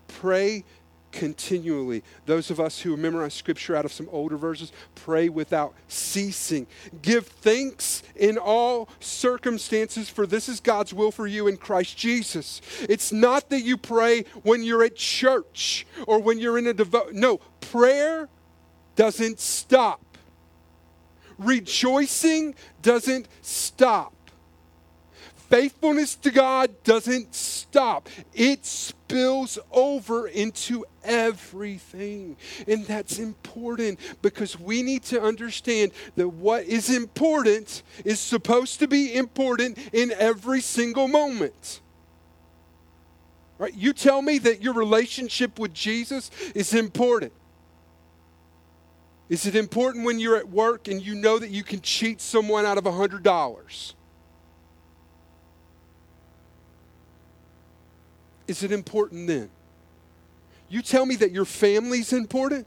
pray 0.09 0.64
continually. 1.12 2.02
Those 2.26 2.50
of 2.50 2.59
us 2.59 2.81
who 2.81 2.97
memorize 2.97 3.35
scripture 3.35 3.76
out 3.76 3.85
of 3.85 3.92
some 3.92 4.09
older 4.11 4.37
verses, 4.37 4.73
pray 4.95 5.28
without 5.28 5.75
ceasing. 5.88 6.66
Give 7.02 7.26
thanks 7.26 8.02
in 8.16 8.38
all 8.38 8.88
circumstances, 8.99 10.09
for 10.09 10.26
this 10.26 10.49
is 10.49 10.59
God's 10.59 10.92
will 10.92 11.12
for 11.12 11.26
you 11.26 11.47
in 11.47 11.57
Christ 11.57 11.97
Jesus. 11.97 12.61
It's 12.88 13.12
not 13.12 13.50
that 13.50 13.61
you 13.61 13.76
pray 13.76 14.25
when 14.42 14.62
you're 14.62 14.83
at 14.83 14.97
church 14.97 15.87
or 16.07 16.21
when 16.21 16.38
you're 16.38 16.59
in 16.59 16.66
a 16.66 16.75
devote. 16.75 17.12
No, 17.12 17.38
prayer 17.61 18.28
doesn't 18.97 19.38
stop. 19.38 20.00
Rejoicing 21.38 22.54
doesn't 22.83 23.28
stop 23.40 24.14
faithfulness 25.52 26.14
to 26.14 26.30
God 26.30 26.82
doesn't 26.82 27.35
stop, 27.35 28.09
it 28.32 28.64
spills 28.64 29.59
over 29.71 30.26
into 30.26 30.87
everything. 31.04 32.38
And 32.66 32.87
that's 32.87 33.18
important 33.18 33.99
because 34.23 34.59
we 34.59 34.82
need 34.82 35.02
to 35.04 35.21
understand 35.21 35.92
that 36.16 36.30
what 36.30 36.64
is 36.64 36.88
important 36.88 37.82
is 38.02 38.18
supposed 38.18 38.78
to 38.78 38.88
be 38.88 39.14
important 39.14 39.76
in 39.92 40.12
every 40.12 40.62
single 40.62 41.06
moment. 41.06 41.82
Right? 43.59 43.75
You 43.75 43.92
tell 43.92 44.23
me 44.23 44.38
that 44.38 44.62
your 44.62 44.73
relationship 44.73 45.59
with 45.59 45.75
Jesus 45.75 46.30
is 46.54 46.73
important. 46.73 47.35
Is 49.28 49.44
it 49.44 49.54
important 49.54 50.06
when 50.06 50.18
you're 50.18 50.38
at 50.38 50.49
work 50.49 50.88
and 50.88 51.04
you 51.04 51.14
know 51.14 51.38
that 51.38 51.50
you 51.50 51.62
can 51.62 51.82
cheat 51.82 52.23
someone 52.23 52.64
out 52.64 52.78
of 52.78 52.85
$100? 52.85 53.94
Is 58.52 58.62
it 58.62 58.71
important 58.71 59.26
then? 59.26 59.49
You 60.68 60.82
tell 60.82 61.06
me 61.06 61.16
that 61.16 61.32
your 61.32 61.47
family's 61.47 62.12
important? 62.12 62.66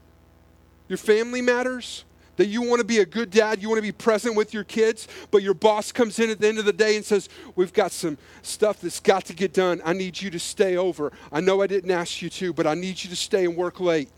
Your 0.88 0.96
family 0.96 1.40
matters? 1.40 2.04
That 2.38 2.46
you 2.46 2.60
want 2.60 2.80
to 2.80 2.84
be 2.84 2.98
a 2.98 3.06
good 3.06 3.30
dad, 3.30 3.62
you 3.62 3.68
want 3.68 3.78
to 3.78 3.82
be 3.82 3.92
present 3.92 4.34
with 4.34 4.52
your 4.52 4.64
kids, 4.64 5.06
but 5.30 5.44
your 5.44 5.54
boss 5.54 5.92
comes 5.92 6.18
in 6.18 6.28
at 6.28 6.40
the 6.40 6.48
end 6.48 6.58
of 6.58 6.64
the 6.64 6.72
day 6.72 6.96
and 6.96 7.04
says, 7.04 7.28
We've 7.54 7.72
got 7.72 7.92
some 7.92 8.18
stuff 8.42 8.80
that's 8.80 8.98
got 8.98 9.26
to 9.26 9.32
get 9.32 9.52
done. 9.54 9.80
I 9.84 9.92
need 9.92 10.20
you 10.20 10.28
to 10.30 10.40
stay 10.40 10.76
over. 10.76 11.12
I 11.30 11.40
know 11.40 11.62
I 11.62 11.68
didn't 11.68 11.92
ask 11.92 12.20
you 12.20 12.30
to, 12.30 12.52
but 12.52 12.66
I 12.66 12.74
need 12.74 13.04
you 13.04 13.08
to 13.10 13.16
stay 13.16 13.44
and 13.44 13.56
work 13.56 13.78
late. 13.78 14.08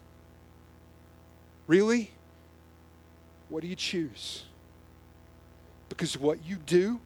Really? 1.67 2.11
What 3.51 3.61
do 3.61 3.69
you 3.69 3.77
choose? 3.77 4.45
Because 5.91 6.17
what 6.17 6.43
you 6.47 6.57
do 6.57 6.99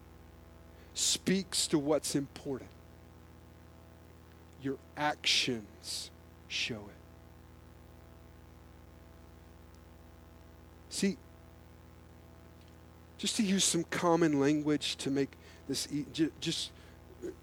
speaks 0.95 1.67
to 1.67 1.81
what's 1.81 2.15
important. 2.15 2.71
Your 4.63 4.77
actions 4.97 6.11
show 6.49 6.77
it. 6.77 7.03
See, 10.89 11.17
just 13.19 13.37
to 13.37 13.43
use 13.43 13.65
some 13.65 13.85
common 13.85 14.39
language 14.39 14.97
to 14.97 15.11
make 15.11 15.31
this 15.69 15.89
just, 16.41 16.71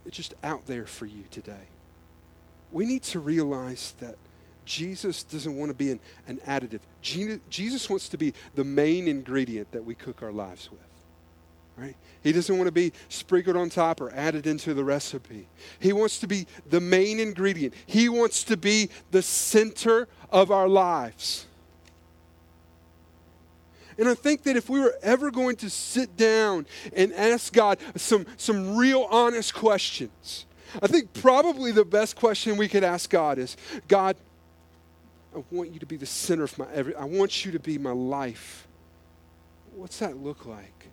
just 0.10 0.34
out 0.44 0.66
there 0.68 0.86
for 0.86 1.06
you 1.06 1.24
today, 1.32 1.68
we 2.72 2.86
need 2.86 3.04
to 3.04 3.20
realize 3.20 3.96
that 4.00 4.16
Jesus 4.66 5.24
doesn't 5.24 5.58
want 5.58 5.70
to 5.70 5.74
be 5.74 5.92
an, 5.92 6.00
an 6.28 6.38
additive. 6.46 6.82
Jesus 7.02 7.90
wants 7.90 8.08
to 8.10 8.18
be 8.18 8.34
the 8.54 8.64
main 8.64 9.08
ingredient 9.08 9.72
that 9.72 9.84
we 9.84 9.96
cook 9.96 10.22
our 10.22 10.32
lives 10.32 10.70
with. 10.72 10.88
Right? 11.80 11.96
He 12.24 12.32
doesn't 12.34 12.58
want 12.58 12.68
to 12.68 12.72
be 12.74 12.92
sprinkled 13.08 13.56
on 13.56 13.70
top 13.70 14.02
or 14.02 14.12
added 14.14 14.46
into 14.46 14.74
the 14.74 14.84
recipe. 14.84 15.48
He 15.80 15.94
wants 15.94 16.20
to 16.20 16.28
be 16.28 16.48
the 16.70 16.82
main 16.82 17.20
ingredient. 17.20 17.74
He 17.86 18.10
wants 18.10 18.44
to 18.46 18.58
be 18.58 18.90
the 19.12 19.22
center 19.22 20.08
of 20.30 20.52
our 20.52 20.68
lives. 20.68 21.46
And 23.98 24.08
I 24.08 24.14
think 24.14 24.44
that 24.44 24.56
if 24.56 24.70
we 24.70 24.80
were 24.80 24.96
ever 25.02 25.32
going 25.32 25.56
to 25.58 25.70
sit 25.70 26.16
down 26.18 26.66
and 26.96 27.14
ask 27.14 27.52
God 27.54 27.80
some, 27.96 28.26
some 28.38 28.76
real 28.76 29.08
honest 29.10 29.54
questions, 29.54 30.46
I 30.82 30.88
think 30.88 31.14
probably 31.14 31.72
the 31.72 31.86
best 31.86 32.16
question 32.16 32.58
we 32.58 32.68
could 32.68 32.84
ask 32.84 33.10
God 33.10 33.38
is 33.38 33.58
God, 33.88 34.16
I 35.36 35.44
want 35.52 35.72
you 35.74 35.80
to 35.80 35.86
be 35.86 35.98
the 35.98 36.06
center 36.06 36.44
of 36.44 36.58
my 36.58 36.68
every, 36.74 36.96
I 36.96 37.06
want 37.06 37.46
you 37.46 37.52
to 37.52 37.60
be 37.60 37.78
my 37.78 37.92
life. 37.92 38.68
What's 39.76 40.00
that 40.00 40.18
look 40.18 40.46
like? 40.46 40.88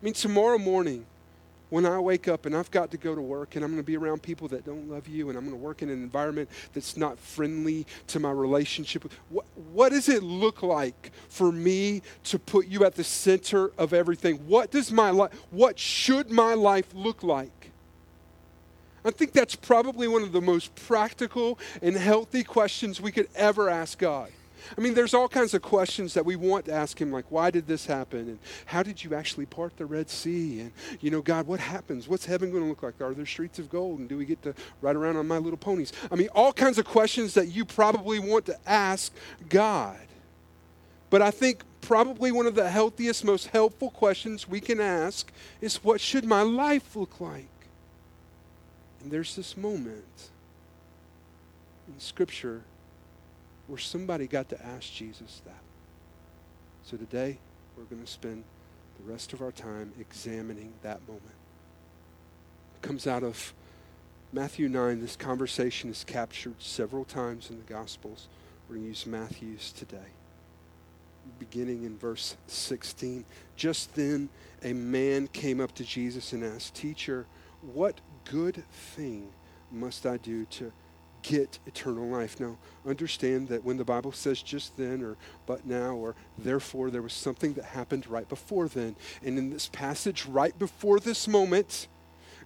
I 0.00 0.04
mean, 0.04 0.14
tomorrow 0.14 0.58
morning, 0.58 1.06
when 1.70 1.84
I 1.84 1.98
wake 1.98 2.28
up 2.28 2.46
and 2.46 2.56
I've 2.56 2.70
got 2.70 2.90
to 2.92 2.96
go 2.96 3.14
to 3.14 3.20
work 3.20 3.56
and 3.56 3.64
I'm 3.64 3.72
going 3.72 3.82
to 3.82 3.86
be 3.86 3.96
around 3.96 4.22
people 4.22 4.46
that 4.48 4.64
don't 4.64 4.88
love 4.88 5.08
you 5.08 5.28
and 5.28 5.38
I'm 5.38 5.44
going 5.44 5.56
to 5.56 5.62
work 5.62 5.82
in 5.82 5.88
an 5.88 6.02
environment 6.02 6.48
that's 6.72 6.96
not 6.96 7.18
friendly 7.18 7.86
to 8.08 8.20
my 8.20 8.30
relationship, 8.30 9.10
what, 9.30 9.46
what 9.72 9.90
does 9.90 10.08
it 10.08 10.22
look 10.22 10.62
like 10.62 11.10
for 11.28 11.50
me 11.50 12.02
to 12.24 12.38
put 12.38 12.68
you 12.68 12.84
at 12.84 12.94
the 12.94 13.04
center 13.04 13.72
of 13.78 13.92
everything? 13.92 14.36
What 14.46 14.70
does 14.70 14.92
my 14.92 15.10
life, 15.10 15.32
what 15.50 15.78
should 15.78 16.30
my 16.30 16.54
life 16.54 16.94
look 16.94 17.22
like? 17.22 17.72
I 19.04 19.10
think 19.10 19.32
that's 19.32 19.54
probably 19.54 20.08
one 20.08 20.22
of 20.22 20.32
the 20.32 20.40
most 20.40 20.74
practical 20.74 21.58
and 21.80 21.96
healthy 21.96 22.42
questions 22.42 23.00
we 23.00 23.12
could 23.12 23.28
ever 23.36 23.68
ask 23.68 23.98
God. 23.98 24.30
I 24.76 24.80
mean, 24.80 24.94
there's 24.94 25.14
all 25.14 25.28
kinds 25.28 25.54
of 25.54 25.62
questions 25.62 26.14
that 26.14 26.24
we 26.24 26.36
want 26.36 26.66
to 26.66 26.72
ask 26.72 27.00
him, 27.00 27.12
like, 27.12 27.26
why 27.30 27.50
did 27.50 27.66
this 27.66 27.86
happen? 27.86 28.20
And 28.20 28.38
how 28.66 28.82
did 28.82 29.04
you 29.04 29.14
actually 29.14 29.46
part 29.46 29.76
the 29.76 29.86
Red 29.86 30.08
Sea? 30.08 30.60
And, 30.60 30.72
you 31.00 31.10
know, 31.10 31.22
God, 31.22 31.46
what 31.46 31.60
happens? 31.60 32.08
What's 32.08 32.26
heaven 32.26 32.50
going 32.50 32.62
to 32.62 32.68
look 32.68 32.82
like? 32.82 33.00
Are 33.00 33.14
there 33.14 33.26
streets 33.26 33.58
of 33.58 33.68
gold? 33.68 33.98
And 33.98 34.08
do 34.08 34.16
we 34.16 34.24
get 34.24 34.42
to 34.42 34.54
ride 34.80 34.96
around 34.96 35.16
on 35.16 35.28
my 35.28 35.38
little 35.38 35.56
ponies? 35.56 35.92
I 36.10 36.16
mean, 36.16 36.28
all 36.34 36.52
kinds 36.52 36.78
of 36.78 36.84
questions 36.84 37.34
that 37.34 37.48
you 37.48 37.64
probably 37.64 38.18
want 38.18 38.46
to 38.46 38.56
ask 38.66 39.12
God. 39.48 39.98
But 41.10 41.22
I 41.22 41.30
think 41.30 41.62
probably 41.80 42.32
one 42.32 42.46
of 42.46 42.54
the 42.54 42.68
healthiest, 42.68 43.24
most 43.24 43.48
helpful 43.48 43.90
questions 43.90 44.48
we 44.48 44.60
can 44.60 44.80
ask 44.80 45.30
is, 45.60 45.84
what 45.84 46.00
should 46.00 46.24
my 46.24 46.42
life 46.42 46.96
look 46.96 47.20
like? 47.20 47.46
And 49.02 49.12
there's 49.12 49.36
this 49.36 49.56
moment 49.56 50.30
in 51.86 52.00
Scripture 52.00 52.62
where 53.66 53.78
somebody 53.78 54.26
got 54.26 54.48
to 54.50 54.64
ask 54.64 54.92
Jesus 54.92 55.42
that. 55.44 55.60
So 56.84 56.96
today, 56.96 57.38
we're 57.76 57.84
going 57.84 58.02
to 58.02 58.10
spend 58.10 58.44
the 58.98 59.10
rest 59.10 59.32
of 59.32 59.42
our 59.42 59.52
time 59.52 59.92
examining 60.00 60.72
that 60.82 61.00
moment. 61.06 61.24
It 62.76 62.82
comes 62.86 63.06
out 63.06 63.22
of 63.22 63.52
Matthew 64.32 64.68
9. 64.68 65.00
This 65.00 65.16
conversation 65.16 65.90
is 65.90 66.04
captured 66.04 66.54
several 66.58 67.04
times 67.04 67.50
in 67.50 67.58
the 67.58 67.72
Gospels. 67.72 68.28
We're 68.68 68.76
going 68.76 68.84
to 68.84 68.88
use 68.90 69.06
Matthew's 69.06 69.72
today. 69.72 70.12
Beginning 71.38 71.84
in 71.84 71.98
verse 71.98 72.36
16. 72.46 73.24
Just 73.56 73.94
then, 73.96 74.28
a 74.62 74.72
man 74.72 75.26
came 75.28 75.60
up 75.60 75.74
to 75.74 75.84
Jesus 75.84 76.32
and 76.32 76.44
asked, 76.44 76.74
Teacher, 76.74 77.26
what 77.74 78.00
good 78.24 78.62
thing 78.70 79.28
must 79.72 80.06
I 80.06 80.18
do 80.18 80.44
to 80.44 80.72
get 81.26 81.58
eternal 81.66 82.06
life. 82.06 82.38
Now, 82.38 82.56
understand 82.86 83.48
that 83.48 83.64
when 83.64 83.76
the 83.76 83.84
Bible 83.84 84.12
says 84.12 84.40
just 84.42 84.76
then 84.76 85.02
or 85.02 85.16
but 85.44 85.66
now 85.66 85.96
or 85.96 86.14
therefore, 86.38 86.90
there 86.90 87.02
was 87.02 87.12
something 87.12 87.54
that 87.54 87.64
happened 87.64 88.06
right 88.06 88.28
before 88.28 88.68
then. 88.68 88.94
And 89.24 89.36
in 89.38 89.50
this 89.50 89.68
passage, 89.68 90.26
right 90.26 90.56
before 90.56 91.00
this 91.00 91.26
moment, 91.26 91.88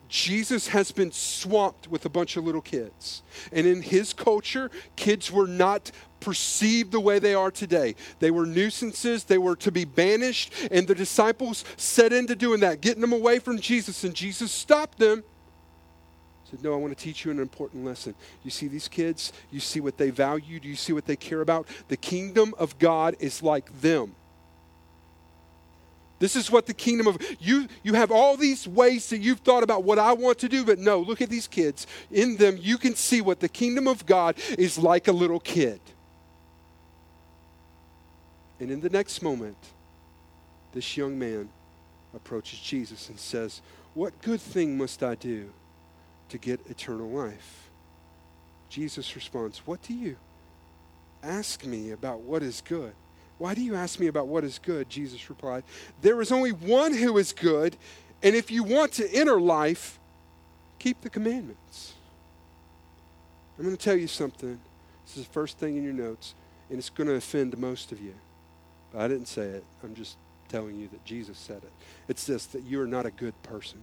Jesus 0.08 0.68
has 0.68 0.90
been 0.92 1.12
swamped 1.12 1.88
with 1.88 2.04
a 2.06 2.08
bunch 2.08 2.36
of 2.36 2.44
little 2.44 2.62
kids. 2.62 3.22
And 3.52 3.66
in 3.66 3.82
his 3.82 4.12
culture, 4.12 4.70
kids 4.96 5.30
were 5.30 5.46
not 5.46 5.92
perceived 6.18 6.90
the 6.90 7.00
way 7.00 7.18
they 7.18 7.34
are 7.34 7.50
today. 7.50 7.94
They 8.18 8.30
were 8.30 8.46
nuisances, 8.46 9.24
they 9.24 9.38
were 9.38 9.56
to 9.56 9.70
be 9.70 9.84
banished, 9.84 10.52
and 10.70 10.88
the 10.88 10.94
disciples 10.94 11.64
set 11.76 12.12
into 12.12 12.34
doing 12.34 12.60
that, 12.60 12.80
getting 12.80 13.02
them 13.02 13.12
away 13.12 13.38
from 13.38 13.58
Jesus. 13.58 14.04
And 14.04 14.14
Jesus 14.14 14.50
stopped 14.50 14.98
them 14.98 15.22
said, 16.50 16.64
No, 16.64 16.72
I 16.72 16.76
want 16.76 16.96
to 16.96 17.02
teach 17.02 17.24
you 17.24 17.30
an 17.30 17.38
important 17.38 17.84
lesson. 17.84 18.14
You 18.42 18.50
see 18.50 18.66
these 18.66 18.88
kids, 18.88 19.32
you 19.50 19.60
see 19.60 19.80
what 19.80 19.96
they 19.96 20.10
value, 20.10 20.60
do 20.60 20.68
you 20.68 20.76
see 20.76 20.92
what 20.92 21.06
they 21.06 21.16
care 21.16 21.40
about? 21.40 21.66
The 21.88 21.96
kingdom 21.96 22.54
of 22.58 22.78
God 22.78 23.16
is 23.20 23.42
like 23.42 23.80
them. 23.80 24.14
This 26.18 26.36
is 26.36 26.50
what 26.50 26.66
the 26.66 26.74
kingdom 26.74 27.06
of 27.06 27.16
you 27.40 27.66
you 27.82 27.94
have 27.94 28.10
all 28.10 28.36
these 28.36 28.68
ways 28.68 29.08
that 29.08 29.18
you've 29.18 29.40
thought 29.40 29.62
about 29.62 29.84
what 29.84 29.98
I 29.98 30.12
want 30.12 30.38
to 30.40 30.48
do, 30.48 30.64
but 30.64 30.78
no, 30.78 31.00
look 31.00 31.22
at 31.22 31.30
these 31.30 31.46
kids. 31.46 31.86
In 32.10 32.36
them 32.36 32.58
you 32.60 32.76
can 32.76 32.94
see 32.94 33.20
what 33.20 33.40
the 33.40 33.48
kingdom 33.48 33.88
of 33.88 34.04
God 34.04 34.36
is 34.58 34.78
like 34.78 35.08
a 35.08 35.12
little 35.12 35.40
kid. 35.40 35.80
And 38.58 38.70
in 38.70 38.82
the 38.82 38.90
next 38.90 39.22
moment, 39.22 39.56
this 40.74 40.96
young 40.96 41.18
man 41.18 41.48
approaches 42.14 42.58
Jesus 42.58 43.08
and 43.08 43.18
says, 43.18 43.62
What 43.94 44.20
good 44.20 44.42
thing 44.42 44.76
must 44.76 45.02
I 45.02 45.14
do 45.14 45.50
to 46.30 46.38
get 46.38 46.60
eternal 46.68 47.08
life. 47.08 47.70
Jesus 48.68 49.14
responds, 49.14 49.58
What 49.66 49.82
do 49.82 49.94
you 49.94 50.16
ask 51.22 51.64
me 51.64 51.90
about 51.90 52.20
what 52.20 52.42
is 52.42 52.62
good? 52.62 52.92
Why 53.38 53.54
do 53.54 53.62
you 53.62 53.74
ask 53.74 53.98
me 53.98 54.06
about 54.06 54.26
what 54.26 54.44
is 54.44 54.58
good? 54.58 54.88
Jesus 54.88 55.30
replied, 55.30 55.64
There 56.02 56.20
is 56.20 56.32
only 56.32 56.52
one 56.52 56.94
who 56.94 57.18
is 57.18 57.32
good, 57.32 57.76
and 58.22 58.34
if 58.34 58.50
you 58.50 58.62
want 58.62 58.92
to 58.92 59.12
enter 59.14 59.40
life, 59.40 59.98
keep 60.78 61.00
the 61.00 61.10
commandments. 61.10 61.94
I'm 63.58 63.64
going 63.64 63.76
to 63.76 63.82
tell 63.82 63.96
you 63.96 64.08
something. 64.08 64.58
This 65.06 65.16
is 65.18 65.26
the 65.26 65.32
first 65.32 65.58
thing 65.58 65.76
in 65.76 65.84
your 65.84 65.92
notes, 65.92 66.34
and 66.68 66.78
it's 66.78 66.90
going 66.90 67.08
to 67.08 67.14
offend 67.14 67.56
most 67.58 67.92
of 67.92 68.00
you. 68.00 68.14
But 68.92 69.02
I 69.02 69.08
didn't 69.08 69.26
say 69.26 69.42
it. 69.42 69.64
I'm 69.82 69.94
just 69.94 70.16
telling 70.48 70.76
you 70.76 70.88
that 70.88 71.04
Jesus 71.04 71.38
said 71.38 71.58
it. 71.58 71.72
It's 72.08 72.24
this 72.24 72.46
that 72.46 72.64
you 72.64 72.80
are 72.80 72.86
not 72.86 73.06
a 73.06 73.10
good 73.10 73.40
person. 73.42 73.82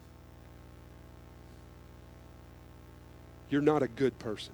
You're 3.50 3.62
not 3.62 3.82
a 3.84 3.88
good 3.88 4.18
person. 4.20 4.54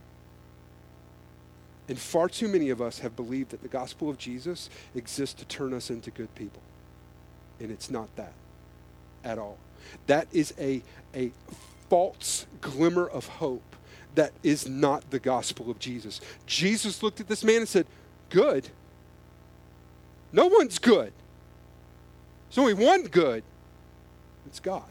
And 1.89 1.99
far 1.99 2.29
too 2.29 2.47
many 2.47 2.69
of 2.69 2.81
us 2.81 2.99
have 2.99 3.15
believed 3.15 3.51
that 3.51 3.61
the 3.61 3.67
gospel 3.67 4.09
of 4.09 4.17
Jesus 4.17 4.69
exists 4.95 5.35
to 5.39 5.45
turn 5.45 5.73
us 5.73 5.89
into 5.89 6.11
good 6.11 6.33
people. 6.35 6.61
And 7.59 7.71
it's 7.71 7.91
not 7.91 8.13
that 8.15 8.33
at 9.23 9.37
all. 9.37 9.57
That 10.07 10.27
is 10.31 10.53
a, 10.57 10.81
a 11.13 11.31
false 11.89 12.45
glimmer 12.61 13.05
of 13.05 13.27
hope 13.27 13.75
that 14.15 14.31
is 14.43 14.67
not 14.67 15.09
the 15.09 15.19
gospel 15.19 15.69
of 15.69 15.79
Jesus. 15.79 16.21
Jesus 16.45 17.03
looked 17.03 17.19
at 17.19 17.27
this 17.27 17.43
man 17.43 17.57
and 17.57 17.67
said, 17.67 17.85
Good. 18.29 18.69
No 20.31 20.47
one's 20.47 20.79
good. 20.79 21.13
There's 22.49 22.57
only 22.57 22.73
one 22.73 23.03
good. 23.03 23.43
It's 24.47 24.59
God. 24.59 24.89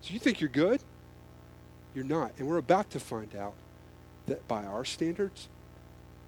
So 0.00 0.14
you 0.14 0.18
think 0.18 0.40
you're 0.40 0.48
good? 0.48 0.80
You're 1.96 2.04
not. 2.04 2.32
And 2.38 2.46
we're 2.46 2.58
about 2.58 2.90
to 2.90 3.00
find 3.00 3.34
out 3.34 3.54
that 4.26 4.46
by 4.46 4.64
our 4.66 4.84
standards, 4.84 5.48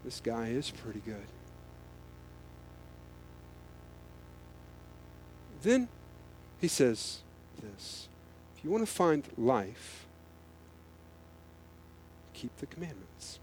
this 0.03 0.19
guy 0.19 0.47
is 0.47 0.71
pretty 0.71 1.03
good. 1.05 1.27
Then 5.63 5.89
he 6.59 6.69
says 6.69 7.19
this 7.61 8.09
if 8.57 8.65
you 8.65 8.71
want 8.71 8.87
to 8.87 8.91
find 8.91 9.25
life, 9.37 10.07
keep 12.33 12.57
the 12.57 12.67
commandments. 12.67 13.39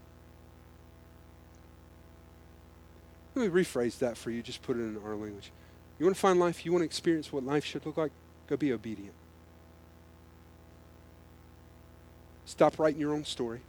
Let 3.36 3.42
me 3.52 3.62
rephrase 3.62 4.00
that 4.00 4.16
for 4.16 4.32
you, 4.32 4.42
just 4.42 4.62
put 4.62 4.76
it 4.76 4.80
in 4.80 4.98
our 5.04 5.14
language. 5.14 5.52
You 6.00 6.06
want 6.06 6.16
to 6.16 6.20
find 6.20 6.40
life, 6.40 6.66
you 6.66 6.72
want 6.72 6.80
to 6.80 6.86
experience 6.86 7.32
what 7.32 7.44
life 7.44 7.64
should 7.64 7.86
look 7.86 7.96
like, 7.96 8.10
go 8.48 8.56
be 8.56 8.72
obedient. 8.72 9.14
Stop 12.46 12.78
writing 12.78 13.00
your 13.00 13.12
own 13.12 13.24
story. 13.24 13.60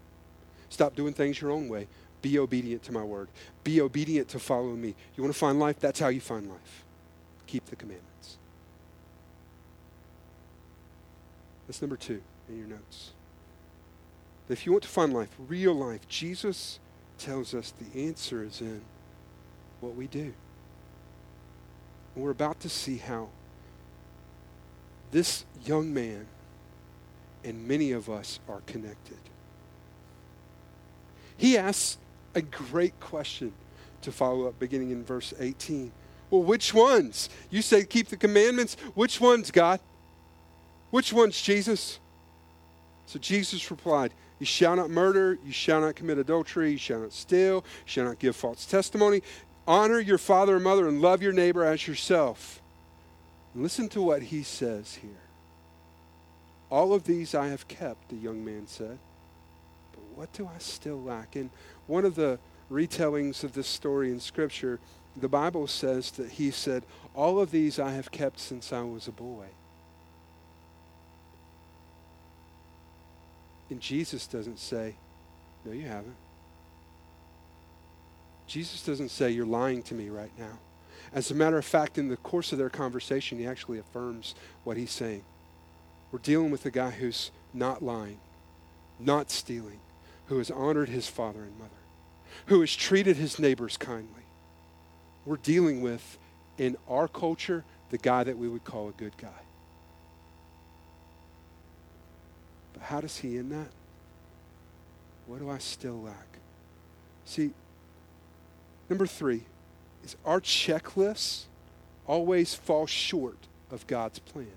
Stop 0.70 0.96
doing 0.96 1.13
things 1.13 1.42
your 1.42 1.52
own 1.52 1.68
way. 1.68 1.88
Be 2.22 2.40
obedient 2.40 2.84
to 2.84 2.92
my 2.92 3.04
word. 3.04 3.28
Be 3.63 3.82
obedient 3.82 4.30
to 4.30 4.40
follow 4.40 4.74
me. 4.76 4.96
You 5.16 5.24
want 5.24 5.34
to 5.34 5.40
find 5.40 5.60
life? 5.60 5.80
That's 5.80 6.00
how 6.00 6.08
you 6.08 6.22
find 6.22 6.48
life. 6.48 6.86
Keep 7.48 7.66
the 7.66 7.76
commandments. 7.76 8.38
That's 11.68 11.82
number 11.82 11.98
two 11.98 12.22
in 12.48 12.58
your 12.58 12.68
notes. 12.68 13.12
If 14.50 14.66
you 14.66 14.72
want 14.72 14.84
to 14.84 14.90
find 14.90 15.13
life, 15.13 15.30
real 15.48 15.74
life, 15.74 16.08
Jesus 16.08 16.80
tells 17.18 17.54
us 17.54 17.74
the 17.74 18.06
answer 18.06 18.44
is 18.44 18.62
in 18.62 18.82
what 19.82 19.96
we 19.96 20.08
do. 20.08 20.34
And 22.16 22.24
we're 22.24 22.32
about 22.32 22.60
to 22.62 22.70
see 22.70 22.98
how 22.98 23.30
this 25.12 25.46
young 25.66 25.94
man 25.94 26.28
and 27.43 27.67
many 27.67 27.91
of 27.91 28.10
us 28.10 28.39
are 28.47 28.62
connected. 28.65 29.17
He 31.38 31.58
asks 31.58 31.97
a 32.36 32.41
great 32.41 33.00
question 33.00 33.54
to 34.02 34.12
follow 34.12 34.47
up 34.47 34.60
beginning 34.60 34.91
in 34.91 35.04
verse 35.04 35.34
18. 35.39 35.91
Well, 36.30 36.43
which 36.43 36.73
ones? 36.73 37.30
You 37.50 37.62
say 37.62 37.84
keep 37.86 38.10
the 38.10 38.17
commandments. 38.17 38.76
Which 38.95 39.21
ones, 39.21 39.52
God? 39.52 39.80
Which 40.91 41.13
ones, 41.13 41.39
Jesus? 41.41 42.00
So 43.06 43.19
Jesus 43.19 43.69
replied, 43.71 44.13
You 44.39 44.45
shall 44.45 44.76
not 44.76 44.89
murder, 44.89 45.38
you 45.45 45.52
shall 45.52 45.82
not 45.82 45.95
commit 45.95 46.17
adultery, 46.17 46.71
you 46.71 46.78
shall 46.78 47.00
not 47.00 47.13
steal, 47.13 47.56
you 47.56 47.63
shall 47.86 48.06
not 48.06 48.19
give 48.19 48.36
false 48.36 48.65
testimony. 48.65 49.21
Honor 49.67 50.00
your 50.00 50.17
father 50.17 50.56
and 50.56 50.63
mother 50.63 50.88
and 50.88 51.02
love 51.02 51.21
your 51.21 51.34
neighbor 51.34 51.63
as 51.63 51.88
yourself. 51.88 52.62
Listen 53.56 53.89
to 53.89 54.02
what 54.02 54.23
he 54.23 54.43
says 54.43 54.95
here. 54.95 55.27
All 56.70 56.94
of 56.94 57.06
these 57.06 57.34
I 57.34 57.48
have 57.48 57.68
kept, 57.68 58.10
the 58.10 58.16
young 58.16 58.44
man 58.44 58.68
said. 58.68 58.98
But 59.94 60.04
what 60.16 60.34
do 60.34 60.50
I 60.54 60.60
still 60.60 61.02
lack? 61.02 61.36
In 61.36 61.50
one 61.88 62.06
of 62.06 62.16
the 62.16 62.40
retellings 62.70 63.44
of 63.44 63.54
this 63.54 63.68
story 63.68 64.12
in 64.12 64.20
Scripture, 64.20 64.80
the 65.16 65.30
Bible 65.30 65.68
says 65.68 66.12
that 66.12 66.32
he 66.32 66.52
said, 66.52 66.84
All 67.16 67.40
of 67.40 67.52
these 67.52 67.80
I 67.80 67.92
have 67.92 68.12
kept 68.12 68.40
since 68.40 68.74
I 68.74 68.82
was 68.82 69.08
a 69.08 69.12
boy. 69.12 69.46
And 73.70 73.82
Jesus 73.82 74.28
doesn't 74.28 74.60
say, 74.60 74.96
No, 75.66 75.72
you 75.72 75.88
haven't. 75.88 76.16
Jesus 78.46 78.84
doesn't 78.84 79.10
say, 79.10 79.32
You're 79.32 79.46
lying 79.46 79.84
to 79.84 79.96
me 79.96 80.10
right 80.10 80.32
now. 80.38 80.60
As 81.14 81.32
a 81.32 81.36
matter 81.36 81.58
of 81.58 81.66
fact, 81.66 81.98
in 81.98 82.10
the 82.10 82.18
course 82.18 82.52
of 82.52 82.58
their 82.58 82.70
conversation, 82.70 83.40
he 83.40 83.48
actually 83.48 83.80
affirms 83.80 84.36
what 84.64 84.78
he's 84.78 84.92
saying. 84.92 85.24
We're 86.12 86.20
dealing 86.20 86.52
with 86.52 86.65
a 86.65 86.72
guy 86.72 86.91
who's 86.91 87.32
not 87.54 87.84
lying, 87.84 88.20
not 89.00 89.30
stealing, 89.30 89.80
who 90.28 90.38
has 90.38 90.52
honored 90.52 90.89
his 90.89 91.08
father 91.08 91.41
and 91.41 91.58
mother, 91.58 91.72
who 92.48 92.62
has 92.62 92.76
treated 92.76 93.17
his 93.17 93.39
neighbors 93.39 93.78
kindly. 93.78 94.24
We're 95.26 95.38
dealing 95.38 95.82
with, 95.82 96.17
in 96.58 96.78
our 96.88 97.08
culture, 97.08 97.63
the 97.89 97.98
guy 97.98 98.24
that 98.24 98.38
we 98.38 98.48
would 98.48 98.63
call 98.63 98.89
a 98.89 98.93
good 98.93 99.17
guy. 99.17 99.28
But 102.74 102.84
how 102.84 103.02
does 103.02 103.17
he 103.17 103.38
end 103.38 103.52
that? 103.52 103.70
What 105.26 105.39
do 105.39 105.50
I 105.50 105.58
still 105.58 106.02
lack? 106.02 106.38
See, 107.26 107.52
Number 108.89 109.06
three 109.06 109.43
is 110.04 110.15
our 110.26 110.39
checklists 110.39 111.43
always 112.06 112.56
fall 112.56 112.86
short 112.86 113.48
of 113.70 113.86
God's 113.88 114.20
plan. 114.20 114.48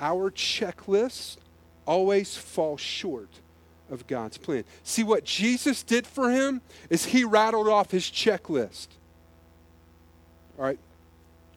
Our 0.00 0.30
checklists 0.30 1.36
always 1.86 2.36
fall 2.36 2.76
short 2.76 3.30
of 3.90 4.06
God's 4.06 4.38
plan. 4.38 4.64
See, 4.82 5.04
what 5.04 5.24
Jesus 5.24 5.82
did 5.82 6.06
for 6.06 6.30
him 6.30 6.60
is 6.90 7.06
he 7.06 7.24
rattled 7.24 7.68
off 7.68 7.90
his 7.90 8.04
checklist. 8.04 8.88
All 10.58 10.64
right, 10.64 10.78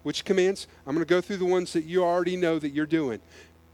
which 0.04 0.25
commands? 0.25 0.67
I'm 0.86 0.93
going 0.93 1.06
to 1.06 1.10
go 1.10 1.21
through 1.21 1.38
the 1.38 1.45
ones 1.45 1.73
that 1.73 1.86
you 1.86 2.04
already 2.04 2.38
know 2.38 2.60
that 2.60 2.69
you're 2.69 2.86
doing. 2.86 3.19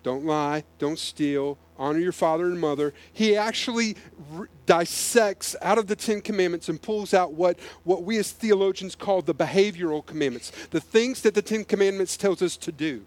Don't 0.04 0.26
lie, 0.26 0.64
don't 0.78 1.00
steal, 1.00 1.58
honor 1.78 1.98
your 1.98 2.12
father 2.12 2.46
and 2.46 2.62
mother. 2.62 2.94
He 3.12 3.36
actually 3.36 3.96
r- 4.38 4.48
dissects 4.68 5.56
out 5.64 5.80
of 5.80 5.88
the 5.88 5.96
Ten 5.96 6.22
Commandments 6.22 6.70
and 6.70 6.80
pulls 6.80 7.14
out 7.14 7.34
what, 7.34 7.58
what 7.84 8.04
we 8.04 8.18
as 8.18 8.32
theologians 8.32 8.96
call 8.96 9.24
the 9.24 9.34
behavioral 9.34 10.06
commandments, 10.06 10.52
the 10.70 10.80
things 10.80 11.24
that 11.24 11.34
the 11.34 11.42
Ten 11.42 11.64
Commandments 11.64 12.18
tells 12.18 12.44
us 12.44 12.56
to 12.58 12.72
do. 12.72 13.04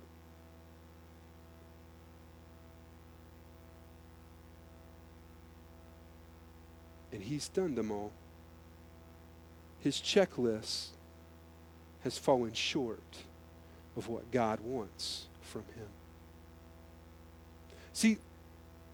He's 7.29 7.49
done 7.49 7.75
them 7.75 7.91
all. 7.91 8.11
His 9.81 9.97
checklist 9.97 10.88
has 12.03 12.19
fallen 12.19 12.53
short 12.53 13.19
of 13.97 14.09
what 14.09 14.31
God 14.31 14.61
wants 14.61 15.27
from 15.43 15.62
him. 15.77 15.88
See, 17.93 18.19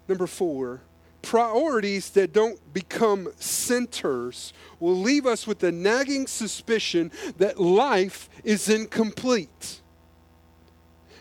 number 0.07 0.27
four, 0.27 0.81
priorities 1.21 2.09
that 2.11 2.33
don't 2.33 2.73
become 2.73 3.29
centers 3.37 4.53
will 4.79 4.95
leave 4.95 5.25
us 5.25 5.47
with 5.47 5.59
the 5.59 5.71
nagging 5.71 6.27
suspicion 6.27 7.11
that 7.37 7.59
life 7.59 8.29
is 8.43 8.69
incomplete. 8.69 9.81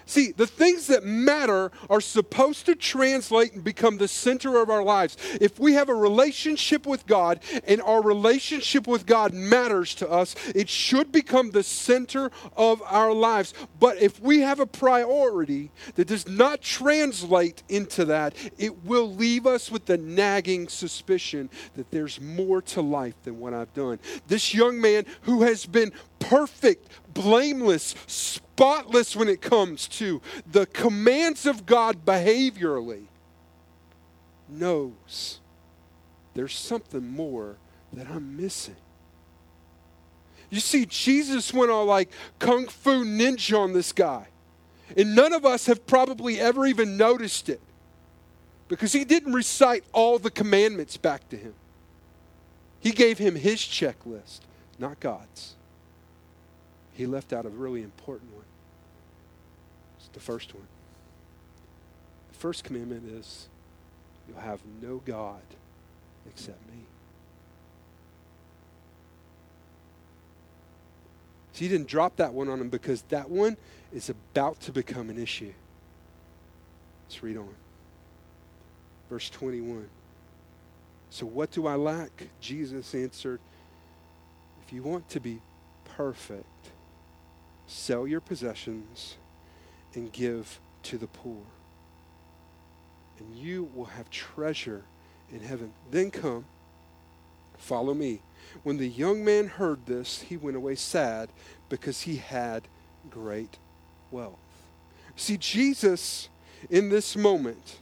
See, 0.07 0.33
the 0.33 0.47
things 0.47 0.87
that 0.89 1.05
matter 1.05 1.71
are 1.89 2.01
supposed 2.01 2.67
to 2.67 2.75
translate 2.75 3.55
and 3.55 3.65
become 3.65 3.99
the 3.99 4.09
center 4.09 4.61
of 4.61 4.71
our 4.71 4.83
lives. 4.83 5.17
If 5.41 5.59
we 5.59 5.75
have 5.75 5.89
a 5.89 5.95
relationship 5.95 6.87
with 6.87 7.07
God 7.07 7.41
and 7.67 7.81
our 7.83 8.03
relationship 8.03 8.87
with 8.87 9.07
God 9.07 9.33
matters 9.33 9.95
to 9.97 10.11
us, 10.11 10.35
it 10.55 10.69
should 10.69 11.11
become 11.11 11.51
the 11.51 11.63
center 11.63 12.31
of 12.57 12.83
our 12.83 13.13
lives. 13.13 13.55
But 13.81 13.97
if 13.99 14.21
we 14.21 14.41
have 14.41 14.61
a 14.61 14.67
priority 14.67 15.71
that 15.95 16.09
does 16.09 16.29
not 16.29 16.61
translate 16.61 17.63
into 17.69 18.05
that, 18.07 18.35
it 18.59 18.85
will 18.85 19.13
leave 19.15 19.47
us 19.47 19.71
with 19.71 19.87
the 19.87 19.97
nagging 19.97 20.69
suspicion 20.69 21.49
that 21.75 21.91
there's 21.91 22.21
more 22.21 22.61
to 22.63 22.81
life 22.81 23.15
than 23.23 23.39
what 23.39 23.55
I've 23.55 23.73
done. 23.75 23.99
This 24.27 24.55
young 24.55 24.81
man 24.81 25.07
who 25.23 25.43
has 25.43 25.67
been 25.67 25.93
perfect, 26.19 26.89
blameless, 27.15 27.95
spotless 28.07 29.17
when 29.17 29.29
it 29.29 29.41
comes 29.41 29.89
to 29.89 30.21
the 30.51 30.67
commands 30.67 31.47
of 31.47 31.65
God 31.65 32.05
behaviorally, 32.05 33.05
knows 34.49 35.41
there's 36.35 36.57
something 36.57 37.09
more 37.09 37.57
that 37.93 38.09
I'm 38.09 38.37
missing. 38.37 38.77
You 40.51 40.61
see, 40.61 40.87
Jesus 40.87 41.53
went 41.53 41.71
all 41.71 41.87
like 41.87 42.11
kung 42.39 42.67
fu 42.67 43.05
ninja 43.05 43.59
on 43.59 43.73
this 43.73 43.93
guy. 43.93 44.29
And 44.97 45.17
none 45.17 45.33
of 45.33 45.45
us 45.45 45.67
have 45.67 45.87
probably 45.87 46.39
ever 46.39 46.67
even 46.67 46.97
noticed 46.97 47.49
it 47.49 47.61
because 48.69 48.93
he 48.93 49.05
didn't 49.05 49.33
recite 49.33 49.85
all 49.93 50.19
the 50.19 50.31
commandments 50.31 50.97
back 50.97 51.29
to 51.31 51.37
him. 51.37 51.55
He 52.81 52.91
gave 52.91 53.19
him 53.19 53.35
his 53.35 53.61
checklist, 53.61 54.41
not 54.79 55.01
God's. 55.01 55.55
He 56.95 57.07
left 57.07 57.33
out 57.33 57.45
a 57.45 57.49
really 57.49 57.83
important 57.83 58.33
one 58.33 58.45
It's 59.99 60.09
the 60.09 60.21
first 60.21 60.55
one. 60.55 60.67
The 62.33 62.39
first 62.39 62.65
commandment 62.65 63.05
is 63.09 63.49
you'll 64.29 64.41
have 64.41 64.61
no 64.81 65.03
God 65.05 65.43
except 66.27 66.59
me. 66.71 66.79
So 71.53 71.61
he 71.61 71.69
didn't 71.69 71.89
drop 71.89 72.17
that 72.17 72.33
one 72.33 72.49
on 72.49 72.61
him 72.61 72.69
because 72.69 73.03
that 73.11 73.29
one 73.29 73.57
is 73.93 74.09
about 74.09 74.61
to 74.63 74.73
become 74.73 75.11
an 75.11 75.19
issue. 75.19 75.53
Let's 77.07 77.23
read 77.23 77.37
on. 77.37 77.55
Verse 79.09 79.31
21. 79.31 79.89
So, 81.11 81.27
what 81.27 81.53
do 81.53 81.69
I 81.69 81.77
lack? 81.77 82.29
Jesus 82.41 82.93
answered, 82.93 83.39
If 84.67 84.73
you 84.73 84.83
want 84.83 85.09
to 85.11 85.21
be 85.21 85.41
perfect, 85.97 86.45
sell 87.67 88.07
your 88.07 88.21
possessions 88.21 89.17
and 89.95 90.13
give 90.13 90.61
to 90.85 90.99
the 90.99 91.07
poor. 91.07 91.43
and 93.19 93.37
you 93.37 93.71
will 93.75 93.85
have 93.87 94.11
treasure 94.11 94.83
in 95.33 95.41
heaven. 95.41 95.73
Then 95.91 96.11
come, 96.11 96.45
follow 97.59 97.95
me. 97.95 98.21
When 98.63 98.77
the 98.77 98.89
young 98.89 99.25
man 99.25 99.47
heard 99.47 99.87
this, 99.87 100.23
he 100.23 100.37
went 100.37 100.57
away 100.57 100.75
sad 100.75 101.31
because 101.69 102.03
he 102.03 102.17
had 102.17 102.65
great 103.11 103.59
wealth. 104.11 104.39
See, 105.17 105.37
Jesus 105.37 106.29
in 106.71 106.89
this 106.89 107.17
moment 107.17 107.79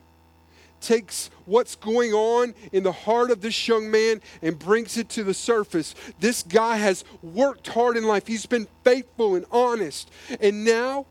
takes 0.83 1.31
what's 1.47 1.77
going 1.77 2.13
on 2.13 2.55
in 2.73 2.83
the 2.83 2.93
heart 2.93 3.31
of 3.31 3.41
this 3.41 3.67
young 3.69 3.91
man 3.91 4.21
and 4.43 4.59
brings 4.59 4.99
it 4.99 5.09
to 5.11 5.25
the 5.25 5.35
surface. 5.35 5.95
This 6.21 6.43
guy 6.43 6.77
has 6.77 7.05
worked 7.23 7.69
hard 7.69 7.97
in 7.97 8.05
life, 8.05 8.27
he's 8.27 8.47
been 8.47 8.67
faithful 8.85 9.35
and 9.35 9.47
honest. 9.51 10.11
And 10.41 10.65
now 10.65 11.07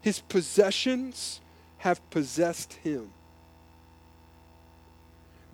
his 0.00 0.20
possessions 0.20 1.40
have 1.78 2.10
possessed 2.10 2.74
him. 2.74 3.10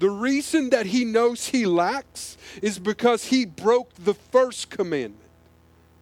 The 0.00 0.11
reason 0.11 0.70
that 0.70 0.87
he 0.87 1.04
knows 1.04 1.48
he 1.48 1.66
lacks 1.66 2.38
is 2.62 2.78
because 2.78 3.26
he 3.26 3.44
broke 3.44 3.92
the 3.94 4.14
first 4.14 4.70
commandment. 4.70 5.28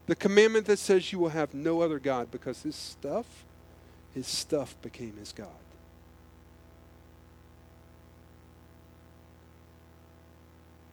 The 0.06 0.14
commandment 0.14 0.66
that 0.66 0.78
says 0.78 1.12
you 1.12 1.18
will 1.18 1.30
have 1.30 1.52
no 1.52 1.82
other 1.82 1.98
God 1.98 2.30
because 2.30 2.62
his 2.62 2.76
stuff, 2.76 3.26
his 4.14 4.26
stuff 4.26 4.76
became 4.82 5.14
his 5.18 5.32
God. 5.32 5.48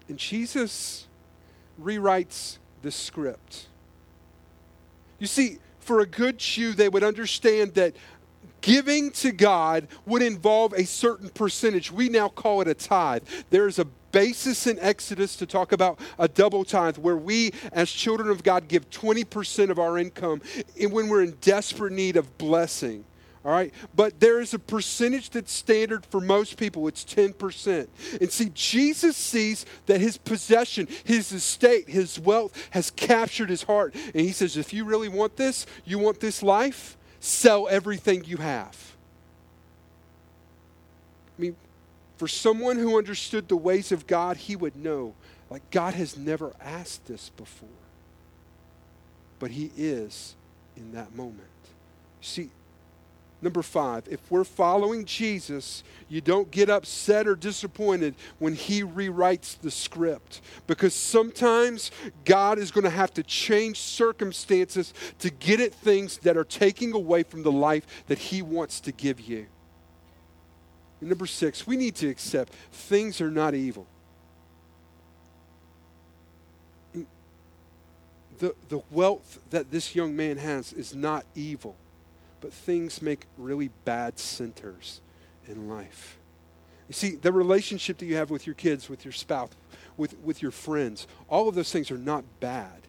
And 0.08 0.18
Jesus 0.18 1.08
rewrites 1.82 2.58
the 2.82 2.92
script. 2.92 3.68
You 5.20 5.28
see, 5.28 5.58
for 5.80 6.00
a 6.02 6.06
good 6.06 6.38
Jew, 6.38 6.74
they 6.74 6.90
would 6.90 7.04
understand 7.04 7.74
that 7.76 7.96
giving 8.62 9.12
to 9.12 9.32
God 9.32 9.88
would 10.06 10.22
involve 10.22 10.74
a 10.74 10.86
certain 10.86 11.30
percentage. 11.30 11.92
We 11.92 12.10
now 12.10 12.30
call 12.30 12.62
it 12.62 12.68
a 12.68 12.74
tithe. 12.74 13.24
There 13.50 13.68
is 13.68 13.80
a 13.80 13.86
basis 14.12 14.66
in 14.66 14.80
Exodus 14.80 15.36
to 15.36 15.46
talk 15.46 15.72
about 15.72 16.00
a 16.18 16.28
double 16.28 16.64
tithe 16.64 16.98
where 16.98 17.18
we, 17.18 17.52
as 17.72 17.92
children 17.92 18.30
of 18.30 18.44
God, 18.44 18.68
give 18.68 18.90
20% 18.90 19.70
of 19.70 19.78
our 19.78 19.98
income 19.98 20.42
when 20.80 21.10
we're 21.10 21.22
in 21.22 21.38
desperate 21.42 21.94
need 21.94 22.18
of 22.18 22.38
blessing. 22.38 23.06
All 23.46 23.52
right? 23.52 23.72
But 23.96 24.20
there 24.20 24.42
is 24.42 24.56
a 24.56 24.60
percentage 24.60 25.30
that's 25.30 25.52
standard 25.52 26.04
for 26.08 26.20
most 26.20 26.58
people. 26.58 26.88
It's 26.88 27.06
10%. 27.06 27.88
And 28.20 28.32
see, 28.32 28.50
Jesus 28.56 29.16
sees 29.16 29.68
that 29.86 30.02
his 30.02 30.18
possession, 30.18 30.88
his 31.04 31.32
estate, 31.32 31.88
his 31.88 32.20
wealth 32.20 32.70
has 32.72 32.90
captured 32.90 33.52
his 33.52 33.62
heart. 33.62 33.94
And 33.94 34.22
he 34.22 34.32
says, 34.32 34.58
if 34.58 34.74
you 34.74 34.84
really 34.84 35.10
want 35.10 35.38
this, 35.38 35.68
you 35.86 36.00
want 36.00 36.20
this 36.20 36.42
life, 36.42 36.98
sell 37.20 37.68
everything 37.70 38.26
you 38.26 38.38
have. 38.38 38.96
I 41.38 41.42
mean, 41.42 41.56
for 42.18 42.28
someone 42.28 42.78
who 42.78 42.98
understood 42.98 43.48
the 43.48 43.58
ways 43.58 43.92
of 43.92 44.08
God, 44.08 44.38
he 44.38 44.56
would 44.56 44.76
know, 44.76 45.14
like, 45.52 45.70
God 45.70 45.94
has 45.94 46.18
never 46.18 46.54
asked 46.60 47.06
this 47.06 47.30
before. 47.38 47.70
But 49.38 49.52
he 49.52 49.70
is 49.78 50.34
in 50.76 50.94
that 50.94 51.16
moment. 51.16 51.42
See, 52.22 52.50
Number 53.46 53.62
five, 53.62 54.08
if 54.10 54.20
we're 54.32 54.44
following 54.44 55.06
Jesus, 55.06 55.84
you 56.10 56.20
don't 56.20 56.50
get 56.50 56.68
upset 56.68 57.28
or 57.28 57.36
disappointed 57.36 58.16
when 58.40 58.56
He 58.56 58.82
rewrites 58.82 59.60
the 59.60 59.70
script. 59.70 60.42
Because 60.66 60.96
sometimes 60.96 61.92
God 62.26 62.58
is 62.58 62.72
going 62.72 62.86
to 62.86 62.90
have 62.90 63.14
to 63.14 63.22
change 63.22 63.80
circumstances 63.80 64.96
to 65.20 65.30
get 65.30 65.60
at 65.60 65.76
things 65.76 66.18
that 66.24 66.38
are 66.38 66.44
taking 66.44 66.94
away 66.94 67.22
from 67.22 67.44
the 67.44 67.52
life 67.52 67.86
that 68.08 68.18
He 68.18 68.42
wants 68.42 68.80
to 68.80 68.92
give 68.92 69.20
you. 69.20 69.46
And 71.00 71.10
number 71.10 71.28
six, 71.28 71.68
we 71.68 71.78
need 71.78 71.94
to 71.98 72.10
accept 72.10 72.52
things 72.72 73.22
are 73.22 73.30
not 73.30 73.54
evil. 73.54 73.86
The, 78.40 78.56
the 78.70 78.82
wealth 78.90 79.38
that 79.52 79.70
this 79.70 79.94
young 79.94 80.16
man 80.16 80.38
has 80.38 80.74
is 80.74 80.96
not 80.96 81.28
evil 81.36 81.76
but 82.42 82.54
things 82.54 83.02
make 83.02 83.26
really 83.38 83.70
bad 83.86 84.20
centers 84.20 85.02
in 85.48 85.70
life. 85.70 86.18
You 86.88 86.94
see, 86.94 87.16
the 87.16 87.32
relationship 87.32 87.98
that 87.98 88.06
you 88.06 88.16
have 88.16 88.30
with 88.30 88.46
your 88.46 88.54
kids, 88.54 88.90
with 88.90 89.06
your 89.06 89.12
spouse, 89.12 89.50
with, 89.98 90.18
with 90.20 90.42
your 90.42 90.52
friends, 90.52 91.08
all 91.30 91.50
of 91.50 91.56
those 91.56 91.72
things 91.72 91.90
are 91.90 91.98
not 91.98 92.24
bad. 92.40 92.82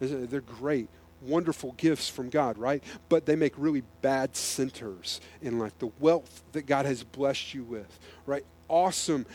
They're 0.00 0.40
great, 0.40 0.88
wonderful 1.22 1.72
gifts 1.72 2.08
from 2.08 2.28
God, 2.28 2.58
right? 2.58 2.82
But 3.08 3.24
they 3.24 3.36
make 3.36 3.54
really 3.56 3.82
bad 4.02 4.36
centers 4.36 5.20
in 5.40 5.58
life. 5.58 5.78
The 5.78 5.90
wealth 6.00 6.42
that 6.52 6.66
God 6.66 6.86
has 6.86 7.04
blessed 7.04 7.54
you 7.54 7.62
with, 7.62 7.98
right? 8.26 8.44
Awesome, 8.68 9.26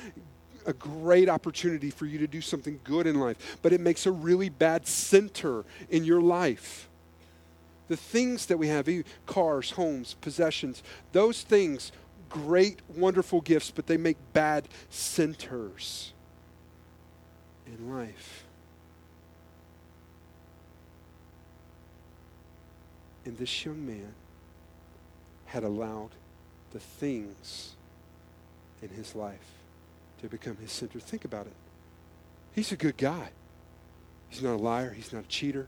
a 0.66 0.74
great 0.74 1.30
opportunity 1.30 1.90
for 1.90 2.06
you 2.06 2.20
to 2.20 2.28
do 2.28 2.42
something 2.42 2.80
good 2.84 3.08
in 3.08 3.20
life, 3.20 3.58
but 3.62 3.74
it 3.74 3.82
makes 3.82 4.06
a 4.06 4.12
really 4.12 4.50
bad 4.50 4.86
center 4.86 5.64
in 5.90 6.04
your 6.04 6.22
life 6.22 6.90
the 7.92 7.98
things 7.98 8.46
that 8.46 8.56
we 8.56 8.70
have 8.70 8.88
cars, 9.26 9.72
homes, 9.72 10.16
possessions 10.22 10.82
those 11.12 11.42
things, 11.42 11.92
great, 12.30 12.80
wonderful 12.96 13.42
gifts, 13.42 13.70
but 13.70 13.86
they 13.86 13.98
make 13.98 14.16
bad 14.32 14.70
centers 14.90 16.14
in 17.68 17.94
life. 17.94 18.46
And 23.26 23.38
this 23.38 23.66
young 23.66 23.86
man 23.86 24.14
had 25.48 25.66
allowed 25.66 26.12
the 26.72 26.80
things 26.80 27.76
in 28.82 28.88
his 28.88 29.16
life 29.16 29.52
to 30.22 30.30
become 30.30 30.56
his 30.56 30.72
center. 30.72 31.02
Think 31.02 31.26
about 31.26 31.46
it. 31.46 31.54
He's 32.54 32.72
a 32.72 32.78
good 32.78 32.96
guy. 32.96 33.32
He's 34.30 34.42
not 34.42 34.54
a 34.54 34.64
liar. 34.64 34.92
He's 34.92 35.12
not 35.12 35.26
a 35.26 35.28
cheater. 35.28 35.68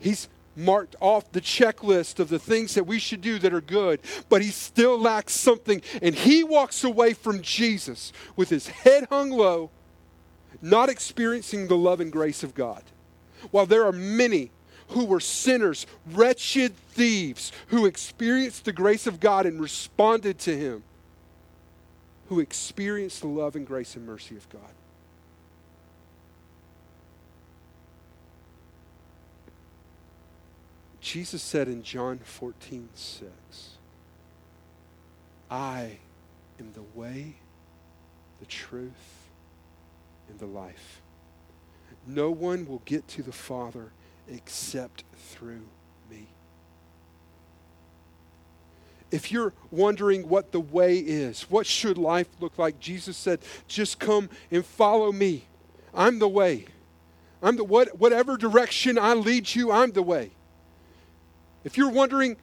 He's 0.00 0.28
marked 0.56 0.96
off 1.00 1.30
the 1.32 1.40
checklist 1.40 2.18
of 2.18 2.28
the 2.28 2.38
things 2.38 2.74
that 2.74 2.84
we 2.84 2.98
should 2.98 3.20
do 3.20 3.38
that 3.38 3.52
are 3.52 3.60
good, 3.60 4.00
but 4.28 4.42
he 4.42 4.48
still 4.48 4.98
lacks 4.98 5.34
something. 5.34 5.82
And 6.02 6.14
he 6.14 6.42
walks 6.42 6.82
away 6.82 7.12
from 7.12 7.42
Jesus 7.42 8.12
with 8.34 8.48
his 8.48 8.68
head 8.68 9.06
hung 9.10 9.30
low, 9.30 9.70
not 10.62 10.88
experiencing 10.88 11.68
the 11.68 11.76
love 11.76 12.00
and 12.00 12.10
grace 12.10 12.42
of 12.42 12.54
God. 12.54 12.82
While 13.50 13.66
there 13.66 13.84
are 13.84 13.92
many 13.92 14.50
who 14.88 15.04
were 15.04 15.20
sinners, 15.20 15.86
wretched 16.06 16.76
thieves, 16.90 17.52
who 17.68 17.86
experienced 17.86 18.64
the 18.64 18.72
grace 18.72 19.06
of 19.06 19.20
God 19.20 19.46
and 19.46 19.60
responded 19.60 20.38
to 20.40 20.56
him, 20.56 20.82
who 22.28 22.40
experienced 22.40 23.20
the 23.20 23.28
love 23.28 23.56
and 23.56 23.66
grace 23.66 23.94
and 23.96 24.06
mercy 24.06 24.36
of 24.36 24.48
God. 24.48 24.62
Jesus 31.06 31.40
said 31.40 31.68
in 31.68 31.84
John 31.84 32.18
14, 32.18 32.88
6, 32.92 33.30
I 35.48 35.98
am 36.58 36.72
the 36.72 36.82
way, 36.98 37.36
the 38.40 38.46
truth, 38.46 39.28
and 40.28 40.36
the 40.40 40.46
life. 40.46 41.00
No 42.08 42.32
one 42.32 42.66
will 42.66 42.82
get 42.84 43.06
to 43.06 43.22
the 43.22 43.30
Father 43.30 43.92
except 44.28 45.04
through 45.14 45.62
me. 46.10 46.26
If 49.12 49.30
you're 49.30 49.52
wondering 49.70 50.28
what 50.28 50.50
the 50.50 50.58
way 50.58 50.98
is, 50.98 51.42
what 51.42 51.66
should 51.68 51.98
life 51.98 52.26
look 52.40 52.58
like, 52.58 52.80
Jesus 52.80 53.16
said, 53.16 53.38
just 53.68 54.00
come 54.00 54.28
and 54.50 54.66
follow 54.66 55.12
me. 55.12 55.44
I'm 55.94 56.18
the 56.18 56.26
way. 56.26 56.66
I'm 57.40 57.54
the 57.54 57.62
what, 57.62 57.96
whatever 57.96 58.36
direction 58.36 58.98
I 58.98 59.14
lead 59.14 59.54
you, 59.54 59.70
I'm 59.70 59.92
the 59.92 60.02
way. 60.02 60.32
If 61.66 61.76
you're 61.76 61.90
wondering, 61.90 62.36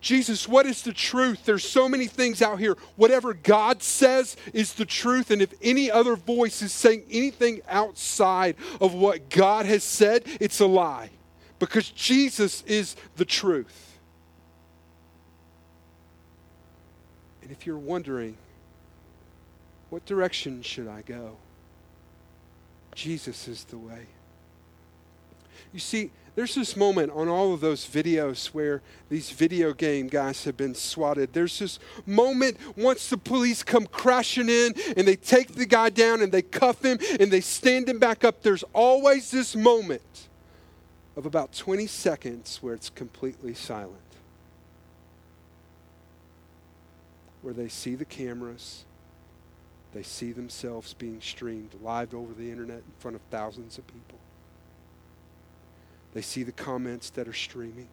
Jesus, 0.00 0.48
what 0.48 0.64
is 0.64 0.80
the 0.80 0.94
truth? 0.94 1.44
There's 1.44 1.68
so 1.68 1.86
many 1.86 2.06
things 2.06 2.40
out 2.40 2.58
here. 2.58 2.78
Whatever 2.96 3.34
God 3.34 3.82
says 3.82 4.38
is 4.54 4.72
the 4.72 4.86
truth. 4.86 5.30
And 5.30 5.42
if 5.42 5.52
any 5.60 5.90
other 5.90 6.16
voice 6.16 6.62
is 6.62 6.72
saying 6.72 7.02
anything 7.10 7.60
outside 7.68 8.56
of 8.80 8.94
what 8.94 9.28
God 9.28 9.66
has 9.66 9.84
said, 9.84 10.22
it's 10.40 10.60
a 10.60 10.66
lie. 10.66 11.10
Because 11.58 11.90
Jesus 11.90 12.62
is 12.62 12.96
the 13.16 13.26
truth. 13.26 13.98
And 17.42 17.50
if 17.50 17.66
you're 17.66 17.76
wondering, 17.76 18.38
what 19.90 20.06
direction 20.06 20.62
should 20.62 20.88
I 20.88 21.02
go? 21.02 21.36
Jesus 22.94 23.46
is 23.46 23.64
the 23.64 23.76
way. 23.76 24.06
You 25.74 25.80
see, 25.80 26.10
there's 26.38 26.54
this 26.54 26.76
moment 26.76 27.10
on 27.12 27.28
all 27.28 27.52
of 27.52 27.60
those 27.60 27.84
videos 27.84 28.46
where 28.48 28.80
these 29.08 29.30
video 29.30 29.72
game 29.72 30.06
guys 30.06 30.44
have 30.44 30.56
been 30.56 30.74
swatted. 30.74 31.32
There's 31.32 31.58
this 31.58 31.80
moment 32.06 32.56
once 32.76 33.10
the 33.10 33.16
police 33.18 33.64
come 33.64 33.86
crashing 33.86 34.48
in 34.48 34.74
and 34.96 35.08
they 35.08 35.16
take 35.16 35.54
the 35.56 35.66
guy 35.66 35.90
down 35.90 36.22
and 36.22 36.30
they 36.30 36.42
cuff 36.42 36.84
him 36.84 36.98
and 37.18 37.30
they 37.32 37.40
stand 37.40 37.88
him 37.88 37.98
back 37.98 38.22
up. 38.22 38.42
There's 38.42 38.62
always 38.72 39.32
this 39.32 39.56
moment 39.56 40.28
of 41.16 41.26
about 41.26 41.52
20 41.52 41.88
seconds 41.88 42.58
where 42.62 42.74
it's 42.74 42.88
completely 42.88 43.54
silent. 43.54 43.98
where 47.42 47.54
they 47.54 47.68
see 47.68 47.94
the 47.94 48.04
cameras, 48.04 48.84
they 49.94 50.02
see 50.02 50.32
themselves 50.32 50.94
being 50.94 51.20
streamed 51.20 51.70
live 51.82 52.14
over 52.14 52.34
the 52.34 52.50
internet 52.50 52.78
in 52.78 52.92
front 52.98 53.14
of 53.14 53.22
thousands 53.30 53.78
of 53.78 53.86
people. 53.86 54.18
They 56.18 56.22
see 56.22 56.42
the 56.42 56.50
comments 56.50 57.10
that 57.10 57.28
are 57.28 57.32
streaming. 57.32 57.86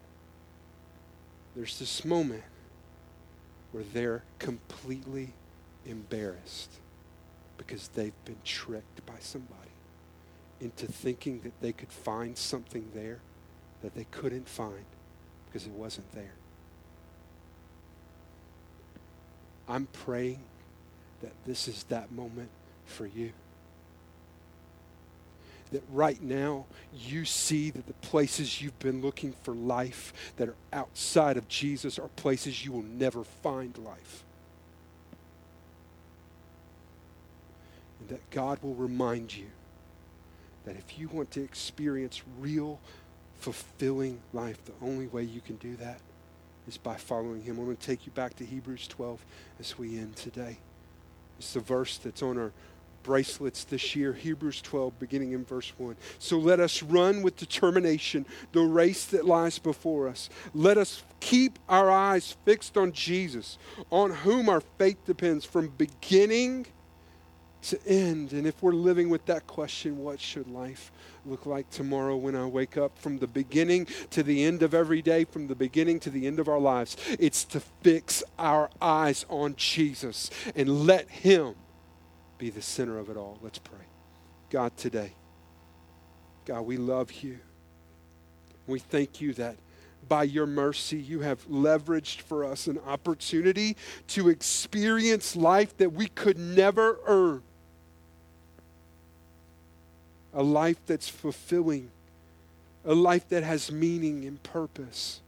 There's 1.54 1.78
this 1.78 2.04
moment 2.04 2.42
where 3.70 3.84
they're 3.92 4.24
completely 4.40 5.32
embarrassed 5.84 6.72
because 7.56 7.86
they've 7.86 8.24
been 8.24 8.40
tricked 8.42 9.06
by 9.06 9.20
somebody 9.20 9.70
into 10.60 10.88
thinking 10.88 11.42
that 11.44 11.52
they 11.60 11.70
could 11.70 11.92
find 11.92 12.36
something 12.36 12.88
there 12.96 13.20
that 13.82 13.94
they 13.94 14.06
couldn't 14.10 14.48
find 14.48 14.86
because 15.46 15.64
it 15.64 15.72
wasn't 15.74 16.10
there. 16.10 16.34
I'm 19.68 19.86
praying 19.86 20.40
that 21.22 21.34
this 21.46 21.68
is 21.68 21.84
that 21.84 22.10
moment 22.10 22.50
for 22.86 23.06
you. 23.06 23.30
That 25.72 25.82
right 25.92 26.20
now 26.22 26.66
you 26.94 27.24
see 27.24 27.70
that 27.70 27.86
the 27.86 27.92
places 27.94 28.62
you've 28.62 28.78
been 28.78 29.02
looking 29.02 29.34
for 29.42 29.54
life 29.54 30.12
that 30.36 30.48
are 30.48 30.56
outside 30.72 31.36
of 31.36 31.48
Jesus 31.48 31.98
are 31.98 32.08
places 32.08 32.64
you 32.64 32.72
will 32.72 32.82
never 32.82 33.24
find 33.24 33.76
life. 33.78 34.24
And 38.00 38.08
that 38.10 38.30
God 38.30 38.62
will 38.62 38.74
remind 38.74 39.36
you 39.36 39.46
that 40.64 40.76
if 40.76 40.98
you 40.98 41.08
want 41.08 41.30
to 41.32 41.42
experience 41.42 42.22
real, 42.38 42.78
fulfilling 43.38 44.20
life, 44.32 44.64
the 44.64 44.86
only 44.86 45.06
way 45.06 45.22
you 45.22 45.40
can 45.40 45.56
do 45.56 45.76
that 45.76 46.00
is 46.66 46.76
by 46.76 46.96
following 46.96 47.42
Him. 47.42 47.58
I'm 47.58 47.64
going 47.64 47.76
to 47.76 47.86
take 47.86 48.06
you 48.06 48.12
back 48.12 48.34
to 48.36 48.44
Hebrews 48.44 48.88
12 48.88 49.24
as 49.60 49.78
we 49.78 49.98
end 49.98 50.16
today. 50.16 50.58
It's 51.38 51.52
the 51.52 51.60
verse 51.60 51.98
that's 51.98 52.22
on 52.22 52.38
our 52.38 52.52
bracelets 53.06 53.62
this 53.62 53.94
year, 53.94 54.12
Hebrews 54.12 54.60
12, 54.62 54.98
beginning 54.98 55.30
in 55.30 55.44
verse 55.44 55.72
1. 55.78 55.96
So 56.18 56.38
let 56.38 56.58
us 56.58 56.82
run 56.82 57.22
with 57.22 57.36
determination 57.36 58.26
the 58.50 58.62
race 58.62 59.04
that 59.06 59.24
lies 59.24 59.60
before 59.60 60.08
us. 60.08 60.28
Let 60.52 60.76
us 60.76 61.04
keep 61.20 61.60
our 61.68 61.88
eyes 61.88 62.36
fixed 62.44 62.76
on 62.76 62.90
Jesus, 62.90 63.58
on 63.90 64.10
whom 64.10 64.48
our 64.48 64.60
faith 64.60 64.98
depends 65.06 65.44
from 65.44 65.68
beginning 65.78 66.66
to 67.62 67.78
end. 67.86 68.32
And 68.32 68.44
if 68.44 68.60
we're 68.60 68.72
living 68.72 69.08
with 69.08 69.24
that 69.26 69.46
question, 69.46 69.98
what 69.98 70.20
should 70.20 70.48
life 70.48 70.90
look 71.24 71.46
like 71.46 71.70
tomorrow 71.70 72.16
when 72.16 72.34
I 72.34 72.46
wake 72.46 72.76
up? 72.76 72.98
From 72.98 73.18
the 73.18 73.28
beginning 73.28 73.86
to 74.10 74.24
the 74.24 74.44
end 74.44 74.64
of 74.64 74.74
every 74.74 75.00
day, 75.00 75.22
from 75.22 75.46
the 75.46 75.54
beginning 75.54 76.00
to 76.00 76.10
the 76.10 76.26
end 76.26 76.40
of 76.40 76.48
our 76.48 76.60
lives, 76.60 76.96
it's 77.20 77.44
to 77.44 77.60
fix 77.82 78.24
our 78.36 78.68
eyes 78.82 79.24
on 79.28 79.54
Jesus 79.54 80.28
and 80.56 80.86
let 80.86 81.08
Him 81.08 81.54
be 82.38 82.50
the 82.50 82.62
center 82.62 82.98
of 82.98 83.08
it 83.10 83.16
all. 83.16 83.38
Let's 83.42 83.58
pray. 83.58 83.78
God, 84.50 84.76
today, 84.76 85.12
God, 86.44 86.62
we 86.62 86.76
love 86.76 87.12
you. 87.12 87.38
We 88.66 88.78
thank 88.78 89.20
you 89.20 89.32
that 89.34 89.56
by 90.08 90.24
your 90.24 90.46
mercy, 90.46 90.98
you 90.98 91.20
have 91.20 91.46
leveraged 91.48 92.20
for 92.20 92.44
us 92.44 92.66
an 92.66 92.78
opportunity 92.86 93.76
to 94.08 94.28
experience 94.28 95.34
life 95.34 95.76
that 95.78 95.92
we 95.92 96.06
could 96.06 96.38
never 96.38 96.98
earn 97.06 97.42
a 100.32 100.42
life 100.42 100.78
that's 100.86 101.08
fulfilling, 101.08 101.90
a 102.84 102.94
life 102.94 103.26
that 103.30 103.42
has 103.42 103.72
meaning 103.72 104.24
and 104.26 104.40
purpose. 104.42 105.20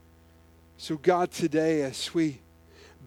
So, 0.76 0.96
God, 0.96 1.32
today, 1.32 1.82
as 1.82 2.14
we 2.14 2.40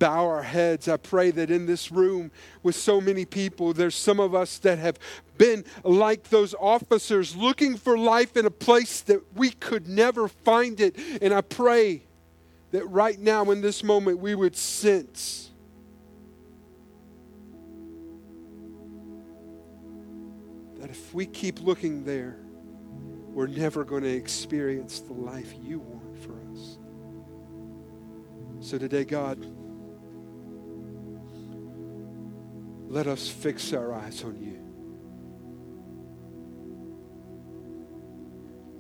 bow 0.02 0.26
our 0.26 0.42
heads, 0.42 0.88
I 0.88 0.98
pray 0.98 1.30
that 1.30 1.52
in 1.52 1.68
this 1.68 1.92
room 1.92 2.32
with 2.64 2.74
so 2.74 3.00
many 3.00 3.24
people, 3.24 3.72
there's 3.72 3.94
some 3.94 4.20
of 4.20 4.34
us 4.34 4.58
that 4.60 4.80
have 4.80 4.98
been 5.38 5.64
like 5.84 6.24
those 6.30 6.56
officers 6.56 7.36
looking 7.36 7.78
for 7.78 7.96
life 8.00 8.36
in 8.36 8.48
a 8.48 8.52
place 8.52 9.02
that 9.02 9.22
we 9.36 9.52
could 9.52 9.88
never 9.88 10.28
find 10.28 10.80
it. 10.80 10.98
And 11.22 11.32
I 11.32 11.42
pray 11.42 12.02
that 12.72 12.84
right 12.88 13.20
now, 13.20 13.52
in 13.52 13.62
this 13.62 13.84
moment, 13.84 14.18
we 14.18 14.34
would 14.34 14.56
sense 14.58 15.52
that 20.80 20.90
if 20.90 21.14
we 21.14 21.28
keep 21.28 21.62
looking 21.62 22.06
there, 22.06 22.38
we're 23.34 23.46
never 23.46 23.84
going 23.84 24.02
to 24.02 24.10
experience 24.10 25.00
the 25.02 25.14
life 25.14 25.54
you 25.62 25.78
want 25.78 26.18
for 26.24 26.34
us. 26.54 26.80
So 28.68 28.80
today, 28.80 29.04
God, 29.04 29.61
let 32.92 33.08
us 33.08 33.30
fix 33.30 33.72
our 33.72 33.94
eyes 33.94 34.22
on 34.26 34.38
you. 34.44 34.60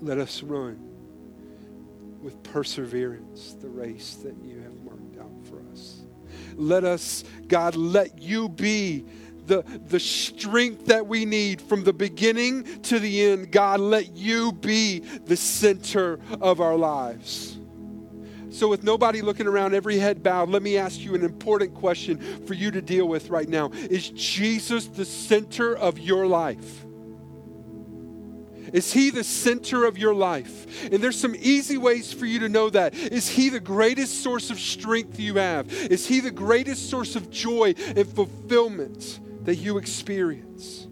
Let 0.01 0.17
us 0.17 0.43
run 0.43 0.77
with 2.21 2.43
perseverance 2.43 3.55
the 3.61 3.69
race 3.69 4.15
that 4.15 4.35
you 4.43 4.59
have 4.59 4.75
marked 4.83 5.17
out 5.17 5.31
for 5.47 5.61
us. 5.71 6.01
Let 6.55 6.83
us, 6.83 7.23
God, 7.47 7.77
let 7.77 8.21
you 8.21 8.49
be 8.49 9.05
the, 9.45 9.63
the 9.87 9.99
strength 10.01 10.87
that 10.87 11.07
we 11.07 11.23
need 11.23 11.61
from 11.61 11.85
the 11.85 11.93
beginning 11.93 12.81
to 12.81 12.99
the 12.99 13.31
end. 13.31 13.49
God, 13.49 13.79
let 13.79 14.13
you 14.17 14.51
be 14.51 14.99
the 14.99 15.37
center 15.37 16.19
of 16.41 16.59
our 16.59 16.75
lives. 16.75 17.57
So, 18.51 18.67
with 18.67 18.83
nobody 18.83 19.21
looking 19.21 19.47
around, 19.47 19.73
every 19.73 19.97
head 19.97 20.21
bowed, 20.21 20.49
let 20.49 20.61
me 20.61 20.77
ask 20.77 20.99
you 20.99 21.15
an 21.15 21.23
important 21.23 21.73
question 21.73 22.45
for 22.45 22.53
you 22.53 22.69
to 22.71 22.81
deal 22.81 23.07
with 23.07 23.29
right 23.29 23.47
now. 23.47 23.69
Is 23.71 24.09
Jesus 24.09 24.87
the 24.87 25.05
center 25.05 25.75
of 25.75 25.97
your 25.97 26.27
life? 26.27 26.85
Is 28.73 28.93
he 28.93 29.09
the 29.09 29.23
center 29.23 29.85
of 29.85 29.97
your 29.97 30.13
life? 30.13 30.91
And 30.91 31.03
there's 31.03 31.19
some 31.19 31.35
easy 31.39 31.77
ways 31.77 32.13
for 32.13 32.25
you 32.25 32.39
to 32.39 32.49
know 32.49 32.69
that. 32.69 32.93
Is 32.93 33.27
he 33.27 33.49
the 33.49 33.59
greatest 33.59 34.23
source 34.23 34.49
of 34.49 34.59
strength 34.59 35.19
you 35.19 35.35
have? 35.35 35.71
Is 35.73 36.05
he 36.07 36.19
the 36.19 36.31
greatest 36.31 36.89
source 36.89 37.15
of 37.15 37.29
joy 37.29 37.73
and 37.95 38.07
fulfillment? 38.07 39.19
that 39.43 39.55
you 39.55 39.77
experience? 39.77 40.87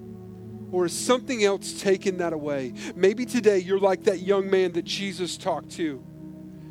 Or 0.71 0.85
is 0.85 0.93
something 0.93 1.43
else 1.43 1.81
taking 1.81 2.17
that 2.17 2.33
away? 2.33 2.73
Maybe 2.95 3.25
today 3.25 3.59
you're 3.59 3.79
like 3.79 4.03
that 4.03 4.19
young 4.19 4.49
man 4.49 4.73
that 4.73 4.85
Jesus 4.85 5.37
talked 5.37 5.71
to. 5.71 6.03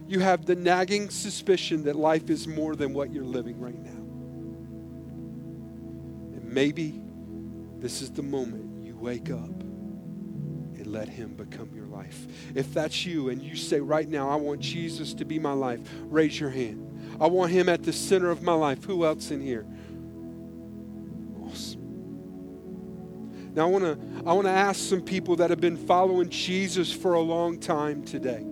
You 0.08 0.20
have 0.20 0.46
the 0.46 0.56
nagging 0.56 1.10
suspicion 1.10 1.84
that 1.84 1.94
life 1.94 2.30
is 2.30 2.48
more 2.48 2.74
than 2.74 2.94
what 2.94 3.12
you're 3.12 3.22
living 3.22 3.60
right 3.60 3.78
now. 3.78 3.90
And 6.34 6.44
maybe 6.46 7.02
this 7.78 8.00
is 8.00 8.10
the 8.10 8.22
moment 8.22 8.86
you 8.86 8.96
wake 8.96 9.30
up 9.30 9.50
and 9.50 10.86
let 10.86 11.10
Him 11.10 11.34
become 11.34 11.68
your 11.74 11.84
life. 11.84 12.26
If 12.54 12.72
that's 12.72 13.04
you 13.04 13.28
and 13.28 13.42
you 13.42 13.54
say 13.54 13.80
right 13.80 14.08
now, 14.08 14.30
I 14.30 14.36
want 14.36 14.60
Jesus 14.60 15.12
to 15.12 15.26
be 15.26 15.38
my 15.38 15.52
life, 15.52 15.80
raise 16.04 16.40
your 16.40 16.48
hand. 16.50 17.18
I 17.20 17.26
want 17.26 17.52
Him 17.52 17.68
at 17.68 17.82
the 17.82 17.92
center 17.92 18.30
of 18.30 18.42
my 18.42 18.54
life. 18.54 18.84
Who 18.84 19.04
else 19.04 19.30
in 19.30 19.42
here? 19.42 19.66
Now 23.54 23.66
I 23.66 23.70
want 23.70 23.84
to 23.84 23.98
I 24.24 24.32
want 24.32 24.46
to 24.46 24.52
ask 24.52 24.80
some 24.88 25.02
people 25.02 25.36
that 25.36 25.50
have 25.50 25.60
been 25.60 25.76
following 25.76 26.28
Jesus 26.30 26.92
for 26.92 27.14
a 27.14 27.20
long 27.20 27.58
time 27.58 28.04
today. 28.04 28.46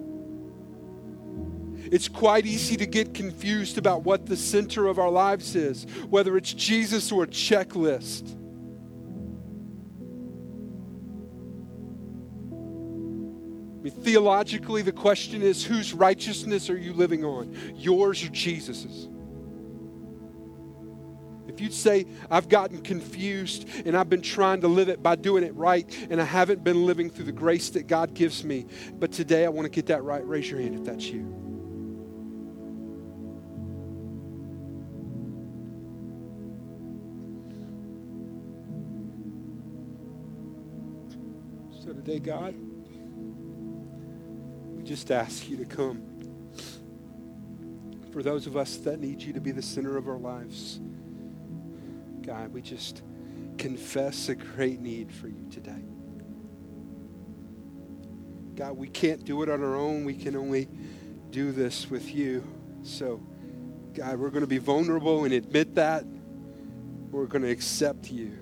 It's 1.90 2.09
quite 2.09 2.46
easy 2.46 2.77
to 2.77 2.87
get 2.87 3.14
confused 3.14 3.79
about 3.79 4.03
what 4.03 4.27
the 4.27 4.37
center 4.37 4.87
of 4.87 4.99
our 4.99 5.11
lives 5.11 5.55
is, 5.55 5.85
whether 6.09 6.37
it's 6.37 6.53
Jesus 6.53 7.12
or 7.12 7.25
a 7.25 7.27
checklist. 7.27 8.35
I 13.79 13.83
mean, 13.83 14.02
theologically, 14.02 14.83
the 14.83 14.92
question 14.92 15.42
is 15.42 15.65
whose 15.65 15.92
righteousness 15.92 16.69
are 16.71 16.79
you 16.79 16.92
living 16.92 17.25
on? 17.25 17.56
Yours 17.77 18.25
or 18.25 18.29
Jesus's? 18.31 19.08
if 21.56 21.63
you'd 21.63 21.73
say, 21.73 22.04
I've 22.31 22.50
gotten 22.50 22.83
confused 22.83 23.67
and 23.87 23.96
I've 23.96 24.11
been 24.11 24.21
trying 24.21 24.61
to 24.61 24.69
live 24.69 24.90
it 24.90 25.02
by 25.02 25.17
doing 25.17 25.42
it 25.42 25.54
right 25.54 25.87
and 26.11 26.21
I 26.21 26.25
haven't 26.25 26.63
been 26.63 26.85
living 26.85 27.08
through 27.08 27.25
the 27.25 27.33
grace 27.33 27.71
that 27.71 27.87
God 27.87 28.13
gives 28.13 28.44
me, 28.44 28.67
but 28.98 29.11
today 29.11 29.46
I 29.46 29.48
want 29.48 29.65
to 29.65 29.71
get 29.71 29.87
that 29.87 30.02
right, 30.02 30.27
raise 30.27 30.50
your 30.50 30.61
hand 30.61 30.75
if 30.75 30.85
that's 30.85 31.06
you. 31.06 31.46
God, 42.19 42.54
we 44.77 44.83
just 44.83 45.10
ask 45.10 45.48
you 45.48 45.56
to 45.58 45.64
come. 45.64 46.02
For 48.12 48.23
those 48.23 48.46
of 48.46 48.56
us 48.56 48.79
that 48.79 49.00
need 49.00 49.21
you 49.21 49.33
to 49.35 49.40
be 49.40 49.50
the 49.50 49.62
center 49.62 49.96
of 49.96 50.08
our 50.08 50.17
lives. 50.17 50.81
God, 52.23 52.52
we 52.52 52.62
just 52.62 53.02
confess 53.58 54.29
a 54.29 54.35
great 54.35 54.81
need 54.81 55.12
for 55.12 55.29
you 55.29 55.46
today. 55.50 55.85
God, 58.54 58.73
we 58.79 58.88
can't 58.88 59.25
do 59.25 59.42
it 59.42 59.50
on 59.50 59.62
our 59.62 59.77
own. 59.77 60.04
We 60.04 60.14
can 60.14 60.35
only 60.35 60.69
do 61.31 61.52
this 61.52 61.90
with 61.90 62.14
you. 62.14 62.42
So, 62.83 63.23
God, 63.92 64.19
we're 64.19 64.31
going 64.31 64.40
to 64.40 64.46
be 64.46 64.58
vulnerable 64.58 65.25
and 65.25 65.35
admit 65.35 65.75
that. 65.75 66.04
We're 67.10 67.27
going 67.27 67.42
to 67.42 67.50
accept 67.50 68.10
you. 68.10 68.38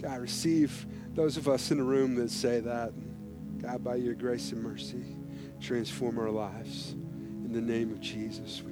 God, 0.00 0.20
receive 0.20 0.86
those 1.14 1.36
of 1.36 1.48
us 1.48 1.70
in 1.70 1.78
the 1.78 1.84
room 1.84 2.14
that 2.16 2.30
say 2.30 2.60
that. 2.60 2.92
God, 3.60 3.84
by 3.84 3.96
your 3.96 4.14
grace 4.14 4.52
and 4.52 4.62
mercy, 4.62 5.04
transform 5.60 6.18
our 6.18 6.30
lives. 6.30 6.92
In 6.92 7.52
the 7.52 7.60
name 7.60 7.90
of 7.92 8.00
Jesus, 8.00 8.62